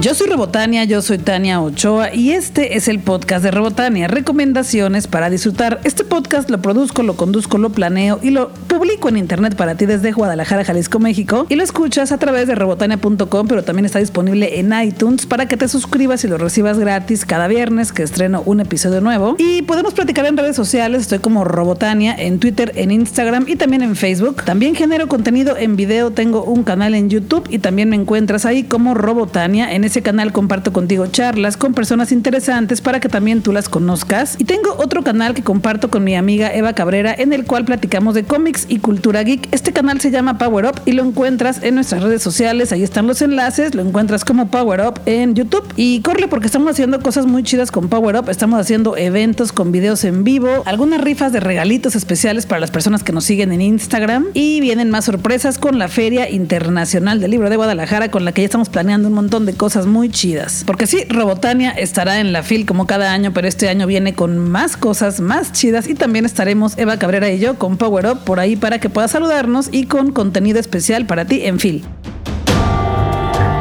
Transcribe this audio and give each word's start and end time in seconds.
Yo 0.00 0.14
soy 0.14 0.28
Robotania, 0.28 0.84
yo 0.84 1.02
soy 1.02 1.18
Tania 1.18 1.60
Ochoa 1.60 2.14
y 2.14 2.30
este 2.30 2.76
es 2.76 2.86
el 2.86 3.00
podcast 3.00 3.42
de 3.42 3.50
Robotania, 3.50 4.06
recomendaciones 4.06 5.08
para 5.08 5.28
disfrutar. 5.28 5.80
Este 5.82 6.04
podcast 6.04 6.48
lo 6.50 6.62
produzco, 6.62 7.02
lo 7.02 7.16
conduzco, 7.16 7.58
lo 7.58 7.70
planeo 7.70 8.20
y 8.22 8.30
lo 8.30 8.50
publico 8.50 9.08
en 9.08 9.16
internet 9.16 9.56
para 9.56 9.74
ti 9.74 9.86
desde 9.86 10.12
Guadalajara, 10.12 10.64
Jalisco, 10.64 11.00
México 11.00 11.46
y 11.48 11.56
lo 11.56 11.64
escuchas 11.64 12.12
a 12.12 12.18
través 12.18 12.46
de 12.46 12.54
robotania.com, 12.54 13.48
pero 13.48 13.64
también 13.64 13.86
está 13.86 13.98
disponible 13.98 14.60
en 14.60 14.72
iTunes 14.72 15.26
para 15.26 15.46
que 15.48 15.56
te 15.56 15.66
suscribas 15.66 16.22
y 16.22 16.28
lo 16.28 16.38
recibas 16.38 16.78
gratis 16.78 17.24
cada 17.24 17.48
viernes 17.48 17.90
que 17.90 18.04
estreno 18.04 18.44
un 18.46 18.60
episodio 18.60 19.00
nuevo. 19.00 19.34
Y 19.36 19.62
podemos 19.62 19.94
platicar 19.94 20.26
en 20.26 20.36
redes 20.36 20.54
sociales, 20.54 21.02
estoy 21.02 21.18
como 21.18 21.42
Robotania 21.42 22.14
en 22.16 22.38
Twitter, 22.38 22.70
en 22.76 22.92
Instagram 22.92 23.46
y 23.48 23.56
también 23.56 23.82
en 23.82 23.96
Facebook. 23.96 24.44
También 24.44 24.76
genero 24.76 25.08
contenido 25.08 25.56
en 25.56 25.74
video, 25.74 26.12
tengo 26.12 26.44
un 26.44 26.62
canal 26.62 26.94
en 26.94 27.10
YouTube 27.10 27.48
y 27.50 27.58
también 27.58 27.88
me 27.88 27.96
encuentras 27.96 28.46
ahí 28.46 28.62
como 28.62 28.94
Robotania 28.94 29.74
en 29.74 29.87
ese 29.88 30.02
canal 30.02 30.32
comparto 30.32 30.72
contigo 30.72 31.06
charlas 31.06 31.56
con 31.56 31.74
personas 31.74 32.12
interesantes 32.12 32.80
para 32.80 33.00
que 33.00 33.08
también 33.08 33.42
tú 33.42 33.52
las 33.52 33.68
conozcas. 33.68 34.36
Y 34.38 34.44
tengo 34.44 34.74
otro 34.78 35.02
canal 35.02 35.34
que 35.34 35.42
comparto 35.42 35.90
con 35.90 36.04
mi 36.04 36.14
amiga 36.14 36.54
Eva 36.54 36.74
Cabrera 36.74 37.14
en 37.16 37.32
el 37.32 37.44
cual 37.44 37.64
platicamos 37.64 38.14
de 38.14 38.24
cómics 38.24 38.66
y 38.68 38.78
cultura 38.78 39.22
geek. 39.22 39.48
Este 39.50 39.72
canal 39.72 40.00
se 40.00 40.10
llama 40.10 40.38
Power 40.38 40.66
Up 40.66 40.80
y 40.84 40.92
lo 40.92 41.04
encuentras 41.04 41.62
en 41.62 41.74
nuestras 41.74 42.02
redes 42.02 42.22
sociales. 42.22 42.72
Ahí 42.72 42.82
están 42.82 43.06
los 43.06 43.22
enlaces. 43.22 43.74
Lo 43.74 43.82
encuentras 43.82 44.24
como 44.24 44.50
Power 44.50 44.82
Up 44.82 45.00
en 45.06 45.34
YouTube. 45.34 45.64
Y 45.76 46.00
corre 46.02 46.28
porque 46.28 46.46
estamos 46.46 46.70
haciendo 46.70 47.00
cosas 47.00 47.26
muy 47.26 47.42
chidas 47.42 47.70
con 47.70 47.88
Power 47.88 48.16
Up. 48.16 48.28
Estamos 48.28 48.60
haciendo 48.60 48.96
eventos 48.96 49.52
con 49.52 49.72
videos 49.72 50.04
en 50.04 50.24
vivo, 50.24 50.62
algunas 50.66 51.00
rifas 51.00 51.32
de 51.32 51.40
regalitos 51.40 51.96
especiales 51.96 52.46
para 52.46 52.60
las 52.60 52.70
personas 52.70 53.02
que 53.02 53.12
nos 53.12 53.24
siguen 53.24 53.52
en 53.52 53.62
Instagram. 53.62 54.26
Y 54.34 54.60
vienen 54.60 54.90
más 54.90 55.06
sorpresas 55.06 55.58
con 55.58 55.78
la 55.78 55.88
Feria 55.88 56.30
Internacional 56.30 57.20
del 57.20 57.30
Libro 57.30 57.48
de 57.48 57.56
Guadalajara, 57.56 58.10
con 58.10 58.24
la 58.24 58.32
que 58.32 58.42
ya 58.42 58.46
estamos 58.46 58.68
planeando 58.68 59.08
un 59.08 59.14
montón 59.14 59.46
de 59.46 59.54
cosas 59.54 59.77
muy 59.86 60.10
chidas. 60.10 60.64
Porque 60.66 60.86
sí, 60.86 61.04
Robotania 61.08 61.70
estará 61.70 62.20
en 62.20 62.32
la 62.32 62.42
FIL 62.42 62.66
como 62.66 62.86
cada 62.86 63.12
año, 63.12 63.32
pero 63.32 63.48
este 63.48 63.68
año 63.68 63.86
viene 63.86 64.14
con 64.14 64.38
más 64.38 64.76
cosas 64.76 65.20
más 65.20 65.52
chidas 65.52 65.88
y 65.88 65.94
también 65.94 66.24
estaremos 66.24 66.76
Eva 66.78 66.98
Cabrera 66.98 67.30
y 67.30 67.38
yo 67.38 67.58
con 67.58 67.76
Power 67.76 68.06
Up 68.06 68.24
por 68.24 68.40
ahí 68.40 68.56
para 68.56 68.78
que 68.78 68.90
puedas 68.90 69.10
saludarnos 69.10 69.68
y 69.72 69.84
con 69.84 70.12
contenido 70.12 70.58
especial 70.58 71.06
para 71.06 71.24
ti 71.24 71.42
en 71.44 71.58
FIL. 71.58 71.84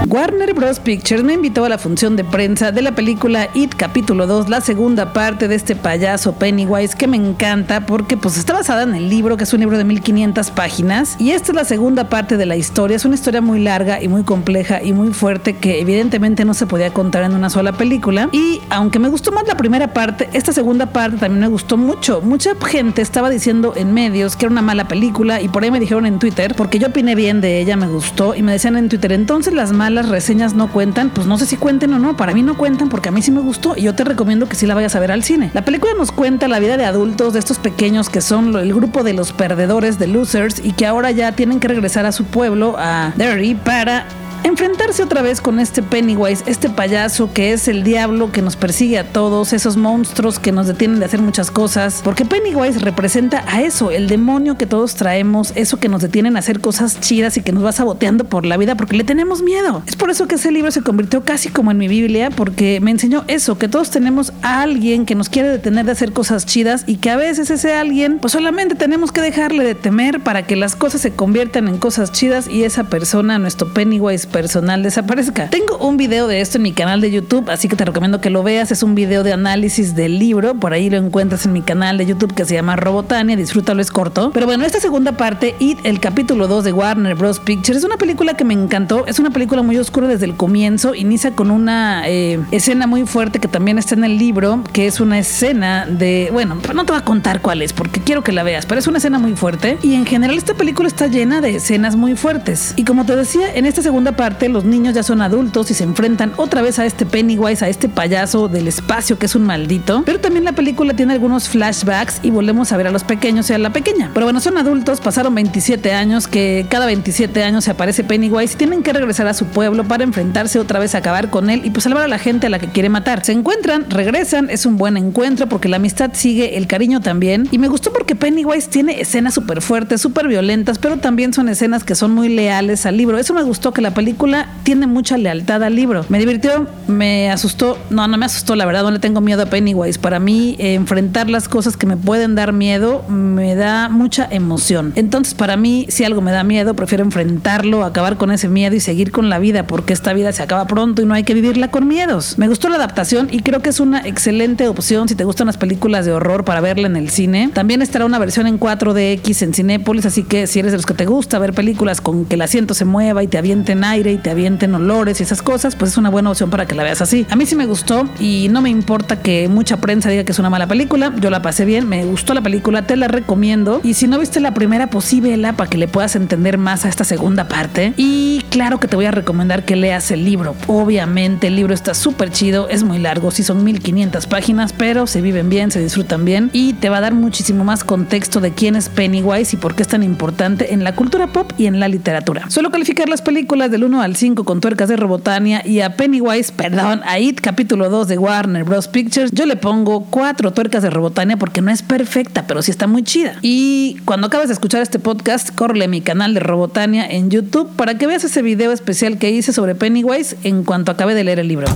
Warner 0.09 0.53
Bros. 0.53 0.79
Pictures 0.79 1.23
me 1.23 1.33
invitó 1.33 1.65
a 1.65 1.69
la 1.69 1.77
función 1.77 2.15
de 2.15 2.23
prensa 2.23 2.71
de 2.71 2.81
la 2.81 2.95
película 2.95 3.49
It 3.53 3.75
capítulo 3.75 4.25
2, 4.25 4.47
la 4.47 4.61
segunda 4.61 5.11
parte 5.11 5.49
de 5.49 5.55
este 5.55 5.75
payaso 5.75 6.33
Pennywise 6.33 6.95
que 6.95 7.07
me 7.07 7.17
encanta 7.17 7.85
porque 7.85 8.15
pues 8.15 8.37
está 8.37 8.53
basada 8.53 8.83
en 8.83 8.95
el 8.95 9.09
libro, 9.09 9.35
que 9.35 9.43
es 9.43 9.51
un 9.51 9.59
libro 9.59 9.77
de 9.77 9.83
1500 9.83 10.51
páginas 10.51 11.17
y 11.19 11.31
esta 11.31 11.51
es 11.51 11.55
la 11.57 11.65
segunda 11.65 12.07
parte 12.07 12.37
de 12.37 12.45
la 12.45 12.55
historia, 12.55 12.95
es 12.95 13.03
una 13.03 13.15
historia 13.15 13.41
muy 13.41 13.59
larga 13.59 14.01
y 14.01 14.07
muy 14.07 14.23
compleja 14.23 14.81
y 14.81 14.93
muy 14.93 15.13
fuerte 15.13 15.57
que 15.57 15.81
evidentemente 15.81 16.45
no 16.45 16.53
se 16.53 16.67
podía 16.67 16.93
contar 16.93 17.23
en 17.23 17.33
una 17.33 17.49
sola 17.49 17.73
película 17.73 18.29
y 18.31 18.61
aunque 18.69 18.99
me 18.99 19.09
gustó 19.09 19.33
más 19.33 19.45
la 19.45 19.57
primera 19.57 19.91
parte, 19.93 20.29
esta 20.31 20.53
segunda 20.53 20.85
parte 20.85 21.17
también 21.17 21.41
me 21.41 21.47
gustó 21.47 21.75
mucho. 21.75 22.21
Mucha 22.21 22.51
gente 22.65 23.01
estaba 23.01 23.29
diciendo 23.29 23.73
en 23.75 23.93
medios 23.93 24.37
que 24.37 24.45
era 24.45 24.53
una 24.53 24.61
mala 24.61 24.87
película 24.87 25.41
y 25.41 25.49
por 25.49 25.63
ahí 25.63 25.71
me 25.71 25.81
dijeron 25.81 26.05
en 26.05 26.17
Twitter 26.17 26.55
porque 26.55 26.79
yo 26.79 26.87
opiné 26.87 27.13
bien 27.13 27.41
de 27.41 27.59
ella, 27.59 27.75
me 27.75 27.87
gustó 27.87 28.35
y 28.35 28.41
me 28.41 28.53
decían 28.53 28.77
en 28.77 28.87
Twitter, 28.87 29.11
entonces 29.11 29.53
las 29.53 29.73
malas 29.73 29.96
las 29.97 30.09
reseñas 30.09 30.53
no 30.53 30.71
cuentan, 30.71 31.09
pues 31.09 31.25
no 31.25 31.37
sé 31.37 31.45
si 31.45 31.57
cuenten 31.57 31.91
o 31.93 31.99
no. 31.99 32.15
Para 32.15 32.33
mí 32.33 32.43
no 32.43 32.55
cuentan 32.55 32.89
porque 32.89 33.09
a 33.09 33.11
mí 33.11 33.21
sí 33.21 33.31
me 33.31 33.41
gustó 33.41 33.75
y 33.75 33.81
yo 33.81 33.95
te 33.95 34.03
recomiendo 34.03 34.47
que 34.47 34.55
sí 34.55 34.67
la 34.67 34.75
vayas 34.75 34.95
a 34.95 34.99
ver 34.99 35.11
al 35.11 35.23
cine. 35.23 35.49
La 35.53 35.65
película 35.65 35.93
nos 35.97 36.11
cuenta 36.11 36.47
la 36.47 36.59
vida 36.59 36.77
de 36.77 36.85
adultos 36.85 37.33
de 37.33 37.39
estos 37.39 37.57
pequeños 37.57 38.09
que 38.09 38.21
son 38.21 38.55
el 38.55 38.73
grupo 38.73 39.03
de 39.03 39.13
los 39.13 39.33
perdedores, 39.33 39.97
de 39.97 40.07
losers, 40.07 40.61
y 40.63 40.73
que 40.73 40.85
ahora 40.85 41.09
ya 41.11 41.31
tienen 41.31 41.59
que 41.59 41.67
regresar 41.67 42.05
a 42.05 42.11
su 42.11 42.25
pueblo, 42.25 42.75
a 42.77 43.13
Derry, 43.15 43.55
para 43.55 44.05
enfrentarse 44.47 45.03
otra 45.03 45.21
vez 45.21 45.41
con 45.41 45.59
este 45.59 45.83
Pennywise, 45.83 46.43
este 46.47 46.69
payaso 46.69 47.31
que 47.33 47.51
es 47.53 47.67
el 47.67 47.83
diablo 47.83 48.31
que 48.31 48.41
nos 48.41 48.55
persigue 48.55 48.97
a 48.97 49.03
todos, 49.03 49.51
esos 49.53 49.77
monstruos 49.77 50.39
que 50.39 50.51
nos 50.51 50.67
detienen 50.67 50.99
de 50.99 51.05
hacer 51.05 51.21
muchas 51.21 51.51
cosas, 51.51 52.01
porque 52.03 52.25
Pennywise 52.25 52.79
representa 52.79 53.43
a 53.47 53.61
eso, 53.61 53.91
el 53.91 54.07
demonio 54.07 54.57
que 54.57 54.65
todos 54.65 54.95
traemos, 54.95 55.51
eso 55.55 55.79
que 55.79 55.89
nos 55.89 56.01
detienen 56.01 56.35
a 56.35 56.39
hacer 56.39 56.61
cosas 56.61 56.99
chidas 57.01 57.37
y 57.37 57.41
que 57.41 57.51
nos 57.51 57.65
va 57.65 57.71
saboteando 57.71 58.23
por 58.23 58.45
la 58.45 58.57
vida 58.57 58.75
porque 58.75 58.95
le 58.95 59.03
tenemos 59.03 59.41
miedo. 59.41 59.83
Es 59.85 59.95
por 59.95 60.09
eso 60.09 60.27
que 60.27 60.35
ese 60.35 60.51
libro 60.51 60.71
se 60.71 60.81
convirtió 60.81 61.23
casi 61.23 61.49
como 61.49 61.71
en 61.71 61.77
mi 61.77 61.87
Biblia, 61.87 62.29
porque 62.29 62.79
me 62.79 62.91
enseñó 62.91 63.25
eso, 63.27 63.57
que 63.57 63.67
todos 63.67 63.91
tenemos 63.91 64.31
a 64.41 64.61
alguien 64.61 65.05
que 65.05 65.15
nos 65.15 65.29
quiere 65.29 65.49
detener 65.49 65.85
de 65.85 65.91
hacer 65.91 66.13
cosas 66.13 66.45
chidas 66.45 66.85
y 66.87 66.97
que 66.97 67.09
a 67.09 67.17
veces 67.17 67.49
ese 67.49 67.73
alguien, 67.73 68.19
pues 68.19 68.33
solamente 68.33 68.75
tenemos 68.75 69.11
que 69.11 69.21
dejarle 69.21 69.63
de 69.63 69.75
temer 69.75 70.21
para 70.21 70.43
que 70.43 70.55
las 70.55 70.75
cosas 70.75 71.01
se 71.01 71.11
conviertan 71.11 71.67
en 71.67 71.77
cosas 71.77 72.11
chidas 72.11 72.47
y 72.47 72.63
esa 72.63 72.85
persona, 72.85 73.39
nuestro 73.39 73.73
Pennywise 73.73 74.27
personal 74.37 74.83
desaparezca. 74.83 75.49
Tengo 75.49 75.79
un 75.79 75.97
video 75.97 76.27
de 76.27 76.41
esto 76.41 76.57
en 76.57 76.61
mi 76.61 76.71
canal 76.71 77.01
de 77.01 77.09
YouTube, 77.09 77.49
así 77.49 77.67
que 77.67 77.75
te 77.75 77.83
recomiendo 77.83 78.21
que 78.21 78.29
lo 78.29 78.43
veas. 78.43 78.71
Es 78.71 78.83
un 78.83 78.93
video 78.93 79.23
de 79.23 79.33
análisis 79.33 79.95
del 79.95 80.19
libro, 80.19 80.53
por 80.53 80.73
ahí 80.73 80.91
lo 80.91 80.97
encuentras 80.97 81.47
en 81.47 81.53
mi 81.53 81.63
canal 81.63 81.97
de 81.97 82.05
YouTube 82.05 82.35
que 82.35 82.45
se 82.45 82.53
llama 82.53 82.75
Robotania, 82.75 83.35
disfrútalo, 83.35 83.81
es 83.81 83.89
corto. 83.89 84.29
Pero 84.35 84.45
bueno, 84.45 84.63
esta 84.63 84.79
segunda 84.79 85.13
parte, 85.13 85.55
It, 85.57 85.79
el 85.85 85.99
capítulo 85.99 86.47
2 86.47 86.65
de 86.65 86.71
Warner 86.71 87.15
Bros. 87.15 87.39
Pictures, 87.39 87.79
es 87.79 87.83
una 87.83 87.97
película 87.97 88.35
que 88.35 88.45
me 88.45 88.53
encantó, 88.53 89.07
es 89.07 89.17
una 89.17 89.31
película 89.31 89.63
muy 89.63 89.75
oscura 89.79 90.07
desde 90.07 90.25
el 90.25 90.35
comienzo, 90.35 90.93
inicia 90.93 91.31
con 91.31 91.49
una 91.49 92.07
eh, 92.07 92.39
escena 92.51 92.85
muy 92.85 93.07
fuerte 93.07 93.39
que 93.39 93.47
también 93.47 93.79
está 93.79 93.95
en 93.95 94.03
el 94.03 94.19
libro, 94.19 94.63
que 94.71 94.85
es 94.85 94.99
una 94.99 95.17
escena 95.17 95.87
de, 95.87 96.29
bueno, 96.31 96.59
no 96.75 96.85
te 96.85 96.91
voy 96.91 97.01
a 97.01 97.03
contar 97.03 97.41
cuál 97.41 97.63
es, 97.63 97.73
porque 97.73 98.01
quiero 98.01 98.23
que 98.23 98.33
la 98.33 98.43
veas, 98.43 98.67
pero 98.67 98.77
es 98.77 98.85
una 98.85 98.99
escena 98.99 99.17
muy 99.17 99.35
fuerte 99.35 99.79
y 99.81 99.95
en 99.95 100.05
general 100.05 100.37
esta 100.37 100.53
película 100.53 100.87
está 100.87 101.07
llena 101.07 101.41
de 101.41 101.55
escenas 101.55 101.95
muy 101.95 102.15
fuertes. 102.15 102.75
Y 102.75 102.83
como 102.83 103.03
te 103.03 103.15
decía, 103.15 103.51
en 103.55 103.65
esta 103.65 103.81
segunda 103.81 104.11
parte 104.11 104.26
los 104.49 104.65
niños 104.65 104.93
ya 104.93 105.03
son 105.03 105.21
adultos 105.21 105.71
y 105.71 105.73
se 105.73 105.83
enfrentan 105.83 106.33
otra 106.37 106.61
vez 106.61 106.79
a 106.79 106.85
este 106.85 107.05
Pennywise, 107.05 107.63
a 107.63 107.69
este 107.69 107.89
payaso 107.89 108.47
del 108.47 108.67
espacio 108.67 109.17
que 109.17 109.25
es 109.25 109.35
un 109.35 109.43
maldito. 109.43 110.03
Pero 110.05 110.19
también 110.19 110.43
la 110.43 110.53
película 110.53 110.93
tiene 110.93 111.13
algunos 111.13 111.49
flashbacks 111.49 112.19
y 112.23 112.29
volvemos 112.29 112.71
a 112.71 112.77
ver 112.77 112.87
a 112.87 112.91
los 112.91 113.03
pequeños 113.03 113.49
y 113.49 113.53
a 113.53 113.57
la 113.57 113.71
pequeña. 113.71 114.11
Pero 114.13 114.25
bueno, 114.25 114.39
son 114.39 114.57
adultos, 114.57 115.01
pasaron 115.01 115.33
27 115.35 115.93
años, 115.93 116.27
que 116.27 116.65
cada 116.69 116.85
27 116.85 117.43
años 117.43 117.65
se 117.65 117.71
aparece 117.71 118.03
Pennywise 118.03 118.53
y 118.53 118.57
tienen 118.57 118.83
que 118.83 118.93
regresar 118.93 119.27
a 119.27 119.33
su 119.33 119.45
pueblo 119.45 119.83
para 119.85 120.03
enfrentarse 120.03 120.59
otra 120.59 120.79
vez 120.79 120.95
a 120.95 120.99
acabar 120.99 121.29
con 121.29 121.49
él 121.49 121.61
y 121.63 121.69
pues 121.69 121.83
salvar 121.83 122.03
a 122.03 122.07
la 122.07 122.19
gente 122.19 122.47
a 122.47 122.49
la 122.49 122.59
que 122.59 122.67
quiere 122.67 122.89
matar. 122.89 123.23
Se 123.23 123.31
encuentran, 123.31 123.89
regresan, 123.89 124.49
es 124.49 124.65
un 124.65 124.77
buen 124.77 124.97
encuentro 124.97 125.47
porque 125.47 125.69
la 125.69 125.77
amistad 125.77 126.11
sigue, 126.13 126.57
el 126.57 126.67
cariño 126.67 127.01
también. 127.01 127.47
Y 127.51 127.57
me 127.57 127.67
gustó 127.67 127.93
porque 127.93 128.15
Pennywise 128.15 128.69
tiene 128.69 128.99
escenas 129.01 129.33
súper 129.33 129.61
fuertes, 129.61 130.01
súper 130.01 130.27
violentas, 130.27 130.79
pero 130.79 130.97
también 130.97 131.33
son 131.33 131.49
escenas 131.49 131.83
que 131.83 131.95
son 131.95 132.11
muy 132.13 132.29
leales 132.29 132.85
al 132.85 132.97
libro. 132.97 133.17
Eso 133.17 133.33
me 133.33 133.43
gustó 133.43 133.71
que 133.71 133.81
la 133.81 133.91
película 133.91 134.16
tiene 134.63 134.87
mucha 134.87 135.17
lealtad 135.17 135.63
al 135.63 135.75
libro. 135.75 136.05
Me 136.09 136.19
divirtió, 136.19 136.67
me 136.87 137.31
asustó. 137.31 137.77
No, 137.89 138.07
no 138.07 138.17
me 138.17 138.25
asustó, 138.25 138.55
la 138.55 138.65
verdad, 138.65 138.83
no 138.83 138.91
le 138.91 138.99
tengo 138.99 139.21
miedo 139.21 139.43
a 139.43 139.45
Pennywise. 139.45 139.99
Para 139.99 140.19
mí, 140.19 140.55
eh, 140.59 140.73
enfrentar 140.73 141.29
las 141.29 141.47
cosas 141.47 141.77
que 141.77 141.85
me 141.85 141.97
pueden 141.97 142.35
dar 142.35 142.53
miedo 142.53 143.03
me 143.07 143.55
da 143.55 143.89
mucha 143.89 144.27
emoción. 144.29 144.93
Entonces, 144.95 145.33
para 145.33 145.55
mí, 145.57 145.85
si 145.89 146.03
algo 146.03 146.21
me 146.21 146.31
da 146.31 146.43
miedo, 146.43 146.75
prefiero 146.75 147.03
enfrentarlo, 147.03 147.83
acabar 147.83 148.17
con 148.17 148.31
ese 148.31 148.49
miedo 148.49 148.75
y 148.75 148.79
seguir 148.79 149.11
con 149.11 149.29
la 149.29 149.39
vida, 149.39 149.67
porque 149.67 149.93
esta 149.93 150.13
vida 150.13 150.31
se 150.31 150.43
acaba 150.43 150.67
pronto 150.67 151.01
y 151.01 151.05
no 151.05 151.13
hay 151.13 151.23
que 151.23 151.33
vivirla 151.33 151.69
con 151.69 151.87
miedos. 151.87 152.37
Me 152.37 152.47
gustó 152.47 152.69
la 152.69 152.75
adaptación 152.75 153.27
y 153.31 153.41
creo 153.41 153.61
que 153.61 153.69
es 153.69 153.79
una 153.79 154.01
excelente 154.01 154.67
opción 154.67 155.07
si 155.07 155.15
te 155.15 155.23
gustan 155.23 155.47
las 155.47 155.57
películas 155.57 156.05
de 156.05 156.11
horror 156.11 156.43
para 156.43 156.61
verla 156.61 156.87
en 156.87 156.95
el 156.95 157.09
cine. 157.09 157.49
También 157.53 157.81
estará 157.81 158.05
una 158.05 158.19
versión 158.19 158.47
en 158.47 158.59
4DX 158.59 159.41
en 159.43 159.53
Cinépolis, 159.53 160.05
así 160.05 160.23
que 160.23 160.47
si 160.47 160.59
eres 160.59 160.71
de 160.71 160.77
los 160.77 160.85
que 160.85 160.93
te 160.93 161.05
gusta 161.05 161.39
ver 161.39 161.53
películas 161.53 162.01
con 162.01 162.25
que 162.25 162.35
el 162.35 162.41
asiento 162.41 162.73
se 162.73 162.85
mueva 162.85 163.23
y 163.23 163.27
te 163.27 163.37
avienten 163.37 163.83
aire 163.83 163.96
y 164.05 164.17
te 164.17 164.29
avienten 164.29 164.75
olores 164.75 165.19
y 165.19 165.23
esas 165.23 165.41
cosas, 165.41 165.75
pues 165.75 165.91
es 165.91 165.97
una 165.97 166.09
buena 166.09 166.29
opción 166.29 166.49
para 166.49 166.65
que 166.67 166.75
la 166.75 166.83
veas 166.83 167.01
así. 167.01 167.25
A 167.29 167.35
mí 167.35 167.45
sí 167.45 167.55
me 167.55 167.65
gustó 167.65 168.07
y 168.19 168.47
no 168.51 168.61
me 168.61 168.69
importa 168.69 169.21
que 169.21 169.47
mucha 169.47 169.77
prensa 169.77 170.09
diga 170.09 170.23
que 170.23 170.31
es 170.31 170.39
una 170.39 170.49
mala 170.49 170.67
película. 170.67 171.13
Yo 171.19 171.29
la 171.29 171.41
pasé 171.41 171.65
bien, 171.65 171.89
me 171.89 172.05
gustó 172.05 172.33
la 172.33 172.41
película, 172.41 172.83
te 172.83 172.95
la 172.95 173.07
recomiendo. 173.07 173.81
Y 173.83 173.95
si 173.95 174.07
no 174.07 174.19
viste 174.19 174.39
la 174.39 174.53
primera, 174.53 174.87
pues 174.87 175.05
sí 175.05 175.21
vela 175.21 175.53
para 175.53 175.69
que 175.69 175.77
le 175.77 175.87
puedas 175.87 176.15
entender 176.15 176.57
más 176.57 176.85
a 176.85 176.89
esta 176.89 177.03
segunda 177.03 177.47
parte. 177.47 177.93
Y 177.97 178.43
claro 178.49 178.79
que 178.79 178.87
te 178.87 178.95
voy 178.95 179.05
a 179.05 179.11
recomendar 179.11 179.65
que 179.65 179.75
leas 179.75 180.11
el 180.11 180.25
libro. 180.25 180.55
Obviamente 180.67 181.47
el 181.47 181.55
libro 181.55 181.73
está 181.73 181.93
súper 181.93 182.31
chido, 182.31 182.69
es 182.69 182.83
muy 182.83 182.99
largo, 182.99 183.31
sí 183.31 183.43
son 183.43 183.63
1500 183.63 184.27
páginas, 184.27 184.73
pero 184.73 185.07
se 185.07 185.21
viven 185.21 185.49
bien, 185.49 185.71
se 185.71 185.79
disfrutan 185.79 186.25
bien 186.25 186.49
y 186.53 186.73
te 186.73 186.89
va 186.89 186.97
a 186.97 187.01
dar 187.01 187.13
muchísimo 187.13 187.63
más 187.63 187.83
contexto 187.83 188.41
de 188.41 188.51
quién 188.51 188.75
es 188.75 188.89
Pennywise 188.89 189.55
y 189.55 189.57
por 189.57 189.75
qué 189.75 189.83
es 189.83 189.87
tan 189.87 190.03
importante 190.03 190.73
en 190.73 190.83
la 190.83 190.95
cultura 190.95 191.27
pop 191.27 191.51
y 191.57 191.65
en 191.65 191.79
la 191.79 191.87
literatura. 191.87 192.49
Suelo 192.49 192.71
calificar 192.71 193.09
las 193.09 193.21
películas 193.21 193.71
del 193.71 193.83
1 193.87 194.01
al 194.01 194.17
5 194.17 194.43
con 194.43 194.59
tuercas 194.59 194.89
de 194.89 194.97
Robotania 194.97 195.65
y 195.65 195.79
a 195.79 195.95
Pennywise, 195.95 196.51
perdón, 196.51 197.01
a 197.05 197.19
It 197.19 197.39
capítulo 197.39 197.89
2 197.89 198.09
de 198.09 198.17
Warner 198.17 198.65
Bros. 198.65 198.89
Pictures, 198.89 199.31
yo 199.31 199.45
le 199.45 199.55
pongo 199.55 200.05
cuatro 200.09 200.51
tuercas 200.51 200.83
de 200.83 200.89
Robotania 200.89 201.37
porque 201.37 201.61
no 201.61 201.71
es 201.71 201.83
perfecta, 201.83 202.45
pero 202.47 202.61
sí 202.61 202.69
está 202.69 202.85
muy 202.85 203.03
chida. 203.03 203.37
Y 203.41 203.97
cuando 204.03 204.27
acabes 204.27 204.49
de 204.49 204.53
escuchar 204.53 204.81
este 204.81 204.99
podcast, 204.99 205.55
corre 205.55 205.85
a 205.85 205.87
mi 205.87 206.01
canal 206.01 206.33
de 206.33 206.41
Robotania 206.41 207.07
en 207.09 207.29
YouTube 207.29 207.69
para 207.77 207.97
que 207.97 208.07
veas 208.07 208.25
ese 208.25 208.41
video 208.41 208.73
especial 208.73 209.17
que 209.17 209.31
hice 209.31 209.53
sobre 209.53 209.73
Pennywise 209.73 210.35
en 210.43 210.65
cuanto 210.65 210.91
acabe 210.91 211.15
de 211.15 211.23
leer 211.23 211.39
el 211.39 211.47
libro. 211.47 211.67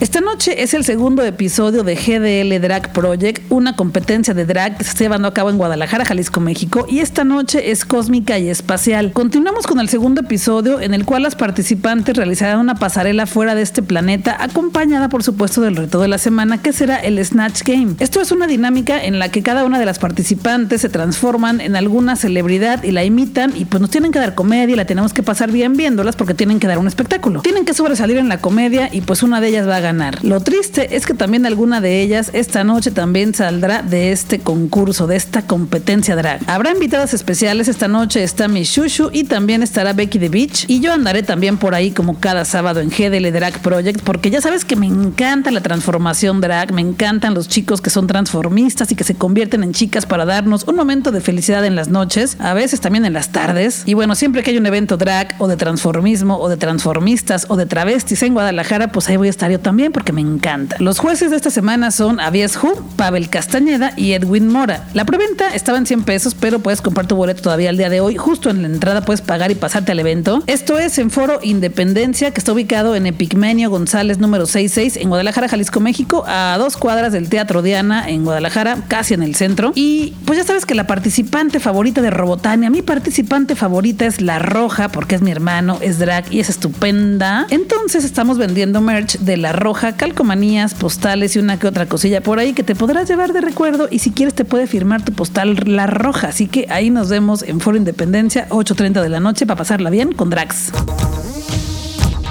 Esta 0.00 0.22
noche 0.22 0.62
es 0.62 0.72
el 0.72 0.82
segundo 0.82 1.22
episodio 1.22 1.84
de 1.84 1.94
GDL 1.94 2.58
Drag 2.62 2.90
Project, 2.94 3.42
una 3.50 3.76
competencia 3.76 4.32
de 4.32 4.46
drag 4.46 4.78
que 4.78 4.84
se 4.84 4.92
está 4.92 5.04
llevando 5.04 5.28
a 5.28 5.34
cabo 5.34 5.50
en 5.50 5.58
Guadalajara, 5.58 6.06
Jalisco, 6.06 6.40
México, 6.40 6.86
y 6.88 7.00
esta 7.00 7.22
noche 7.22 7.70
es 7.70 7.84
cósmica 7.84 8.38
y 8.38 8.48
espacial. 8.48 9.12
Continuamos 9.12 9.66
con 9.66 9.78
el 9.78 9.90
segundo 9.90 10.22
episodio 10.22 10.80
en 10.80 10.94
el 10.94 11.04
cual 11.04 11.24
las 11.24 11.36
participantes 11.36 12.16
realizarán 12.16 12.60
una 12.60 12.76
pasarela 12.76 13.26
fuera 13.26 13.54
de 13.54 13.60
este 13.60 13.82
planeta, 13.82 14.42
acompañada 14.42 15.10
por 15.10 15.22
supuesto 15.22 15.60
del 15.60 15.76
reto 15.76 16.00
de 16.00 16.08
la 16.08 16.16
semana, 16.16 16.62
que 16.62 16.72
será 16.72 16.96
el 16.96 17.22
Snatch 17.22 17.62
Game. 17.62 17.96
Esto 17.98 18.22
es 18.22 18.32
una 18.32 18.46
dinámica 18.46 19.04
en 19.04 19.18
la 19.18 19.28
que 19.30 19.42
cada 19.42 19.64
una 19.64 19.78
de 19.78 19.84
las 19.84 19.98
participantes 19.98 20.80
se 20.80 20.88
transforman 20.88 21.60
en 21.60 21.76
alguna 21.76 22.16
celebridad 22.16 22.84
y 22.84 22.92
la 22.92 23.04
imitan, 23.04 23.52
y 23.54 23.66
pues 23.66 23.82
nos 23.82 23.90
tienen 23.90 24.12
que 24.12 24.18
dar 24.18 24.34
comedia 24.34 24.72
y 24.72 24.76
la 24.76 24.86
tenemos 24.86 25.12
que 25.12 25.22
pasar 25.22 25.52
bien 25.52 25.76
viéndolas 25.76 26.16
porque 26.16 26.32
tienen 26.32 26.58
que 26.58 26.68
dar 26.68 26.78
un 26.78 26.86
espectáculo. 26.86 27.42
Tienen 27.42 27.66
que 27.66 27.74
sobresalir 27.74 28.16
en 28.16 28.30
la 28.30 28.40
comedia 28.40 28.88
y 28.90 29.02
pues 29.02 29.22
una 29.22 29.42
de 29.42 29.48
ellas 29.48 29.68
va 29.68 29.76
a 29.76 29.80
ganar. 29.80 29.89
Lo 30.22 30.40
triste 30.40 30.96
es 30.96 31.06
que 31.06 31.14
también 31.14 31.46
alguna 31.46 31.80
de 31.80 32.02
ellas 32.02 32.30
esta 32.32 32.64
noche 32.64 32.90
también 32.90 33.34
saldrá 33.34 33.82
de 33.82 34.12
este 34.12 34.40
concurso, 34.40 35.06
de 35.06 35.16
esta 35.16 35.42
competencia 35.42 36.16
drag. 36.16 36.40
Habrá 36.46 36.72
invitadas 36.72 37.14
especiales. 37.14 37.68
Esta 37.68 37.88
noche 37.88 38.22
está 38.22 38.48
mi 38.48 38.62
Shushu 38.62 39.10
y 39.12 39.24
también 39.24 39.62
estará 39.62 39.92
Becky 39.92 40.18
the 40.18 40.28
Beach. 40.28 40.64
Y 40.68 40.80
yo 40.80 40.92
andaré 40.92 41.22
también 41.22 41.56
por 41.56 41.74
ahí 41.74 41.90
como 41.90 42.20
cada 42.20 42.44
sábado 42.44 42.80
en 42.80 42.90
GDL 42.90 43.32
Drag 43.32 43.58
Project 43.60 44.02
porque 44.04 44.30
ya 44.30 44.40
sabes 44.40 44.64
que 44.64 44.76
me 44.76 44.86
encanta 44.86 45.50
la 45.50 45.60
transformación 45.60 46.40
drag, 46.40 46.72
me 46.72 46.80
encantan 46.80 47.34
los 47.34 47.48
chicos 47.48 47.80
que 47.80 47.90
son 47.90 48.06
transformistas 48.06 48.90
y 48.92 48.94
que 48.94 49.04
se 49.04 49.14
convierten 49.14 49.62
en 49.62 49.72
chicas 49.72 50.06
para 50.06 50.24
darnos 50.24 50.64
un 50.66 50.76
momento 50.76 51.12
de 51.12 51.20
felicidad 51.20 51.64
en 51.64 51.76
las 51.76 51.88
noches, 51.88 52.36
a 52.40 52.54
veces 52.54 52.80
también 52.80 53.04
en 53.04 53.12
las 53.12 53.30
tardes. 53.30 53.82
Y 53.86 53.94
bueno, 53.94 54.14
siempre 54.14 54.42
que 54.42 54.50
hay 54.50 54.58
un 54.58 54.66
evento 54.66 54.96
drag 54.96 55.34
o 55.38 55.48
de 55.48 55.56
transformismo 55.56 56.38
o 56.38 56.48
de 56.48 56.56
transformistas 56.56 57.46
o 57.48 57.56
de 57.56 57.66
travestis 57.66 58.22
en 58.22 58.34
Guadalajara, 58.34 58.92
pues 58.92 59.08
ahí 59.08 59.16
voy 59.16 59.28
a 59.28 59.30
estar 59.30 59.50
yo 59.50 59.60
también 59.60 59.79
porque 59.88 60.12
me 60.12 60.20
encanta. 60.20 60.76
Los 60.78 60.98
jueces 60.98 61.30
de 61.30 61.36
esta 61.36 61.50
semana 61.50 61.90
son 61.90 62.20
Avies 62.20 62.58
Hu, 62.62 62.74
Pavel 62.96 63.30
Castañeda 63.30 63.94
y 63.96 64.12
Edwin 64.12 64.48
Mora. 64.48 64.84
La 64.92 65.06
preventa 65.06 65.54
estaba 65.54 65.78
en 65.78 65.86
100 65.86 66.02
pesos, 66.02 66.36
pero 66.38 66.58
puedes 66.58 66.82
comprar 66.82 67.06
tu 67.06 67.16
boleto 67.16 67.40
todavía 67.40 67.70
el 67.70 67.78
día 67.78 67.88
de 67.88 68.00
hoy. 68.00 68.16
Justo 68.16 68.50
en 68.50 68.60
la 68.60 68.68
entrada 68.68 69.04
puedes 69.04 69.22
pagar 69.22 69.50
y 69.50 69.54
pasarte 69.54 69.92
al 69.92 70.00
evento. 70.00 70.42
Esto 70.46 70.78
es 70.78 70.98
en 70.98 71.10
Foro 71.10 71.38
Independencia, 71.42 72.32
que 72.32 72.40
está 72.40 72.52
ubicado 72.52 72.94
en 72.94 73.06
Epigmenio 73.06 73.70
González 73.70 74.18
número 74.18 74.46
66 74.46 74.96
en 74.96 75.08
Guadalajara, 75.08 75.48
Jalisco, 75.48 75.80
México, 75.80 76.24
a 76.26 76.56
dos 76.58 76.76
cuadras 76.76 77.12
del 77.12 77.28
Teatro 77.28 77.62
Diana 77.62 78.08
en 78.08 78.24
Guadalajara, 78.24 78.78
casi 78.88 79.14
en 79.14 79.22
el 79.22 79.34
centro. 79.34 79.72
Y 79.74 80.14
pues 80.24 80.38
ya 80.38 80.44
sabes 80.44 80.66
que 80.66 80.74
la 80.74 80.86
participante 80.86 81.60
favorita 81.60 82.02
de 82.02 82.10
Robotania, 82.10 82.70
mi 82.70 82.82
participante 82.82 83.54
favorita 83.54 84.06
es 84.06 84.20
La 84.20 84.38
Roja, 84.38 84.88
porque 84.88 85.14
es 85.14 85.22
mi 85.22 85.30
hermano, 85.30 85.78
es 85.80 85.98
drag 85.98 86.24
y 86.32 86.40
es 86.40 86.48
estupenda. 86.48 87.46
Entonces 87.50 88.04
estamos 88.04 88.38
vendiendo 88.38 88.80
merch 88.80 89.18
de 89.18 89.36
La 89.36 89.52
Roja, 89.52 89.69
calcomanías, 89.74 90.74
postales 90.74 91.36
y 91.36 91.38
una 91.38 91.58
que 91.58 91.66
otra 91.66 91.86
cosilla 91.86 92.20
por 92.22 92.38
ahí 92.38 92.52
que 92.52 92.62
te 92.62 92.74
podrás 92.74 93.08
llevar 93.08 93.32
de 93.32 93.40
recuerdo 93.40 93.88
y 93.90 94.00
si 94.00 94.10
quieres 94.10 94.34
te 94.34 94.44
puede 94.44 94.66
firmar 94.66 95.04
tu 95.04 95.12
postal 95.12 95.56
La 95.64 95.86
Roja. 95.86 96.28
Así 96.28 96.46
que 96.46 96.66
ahí 96.70 96.90
nos 96.90 97.08
vemos 97.08 97.42
en 97.42 97.60
Foro 97.60 97.76
Independencia, 97.76 98.48
8.30 98.50 99.02
de 99.02 99.08
la 99.08 99.20
noche, 99.20 99.46
para 99.46 99.58
pasarla 99.58 99.90
bien 99.90 100.12
con 100.12 100.30
Drax. 100.30 100.72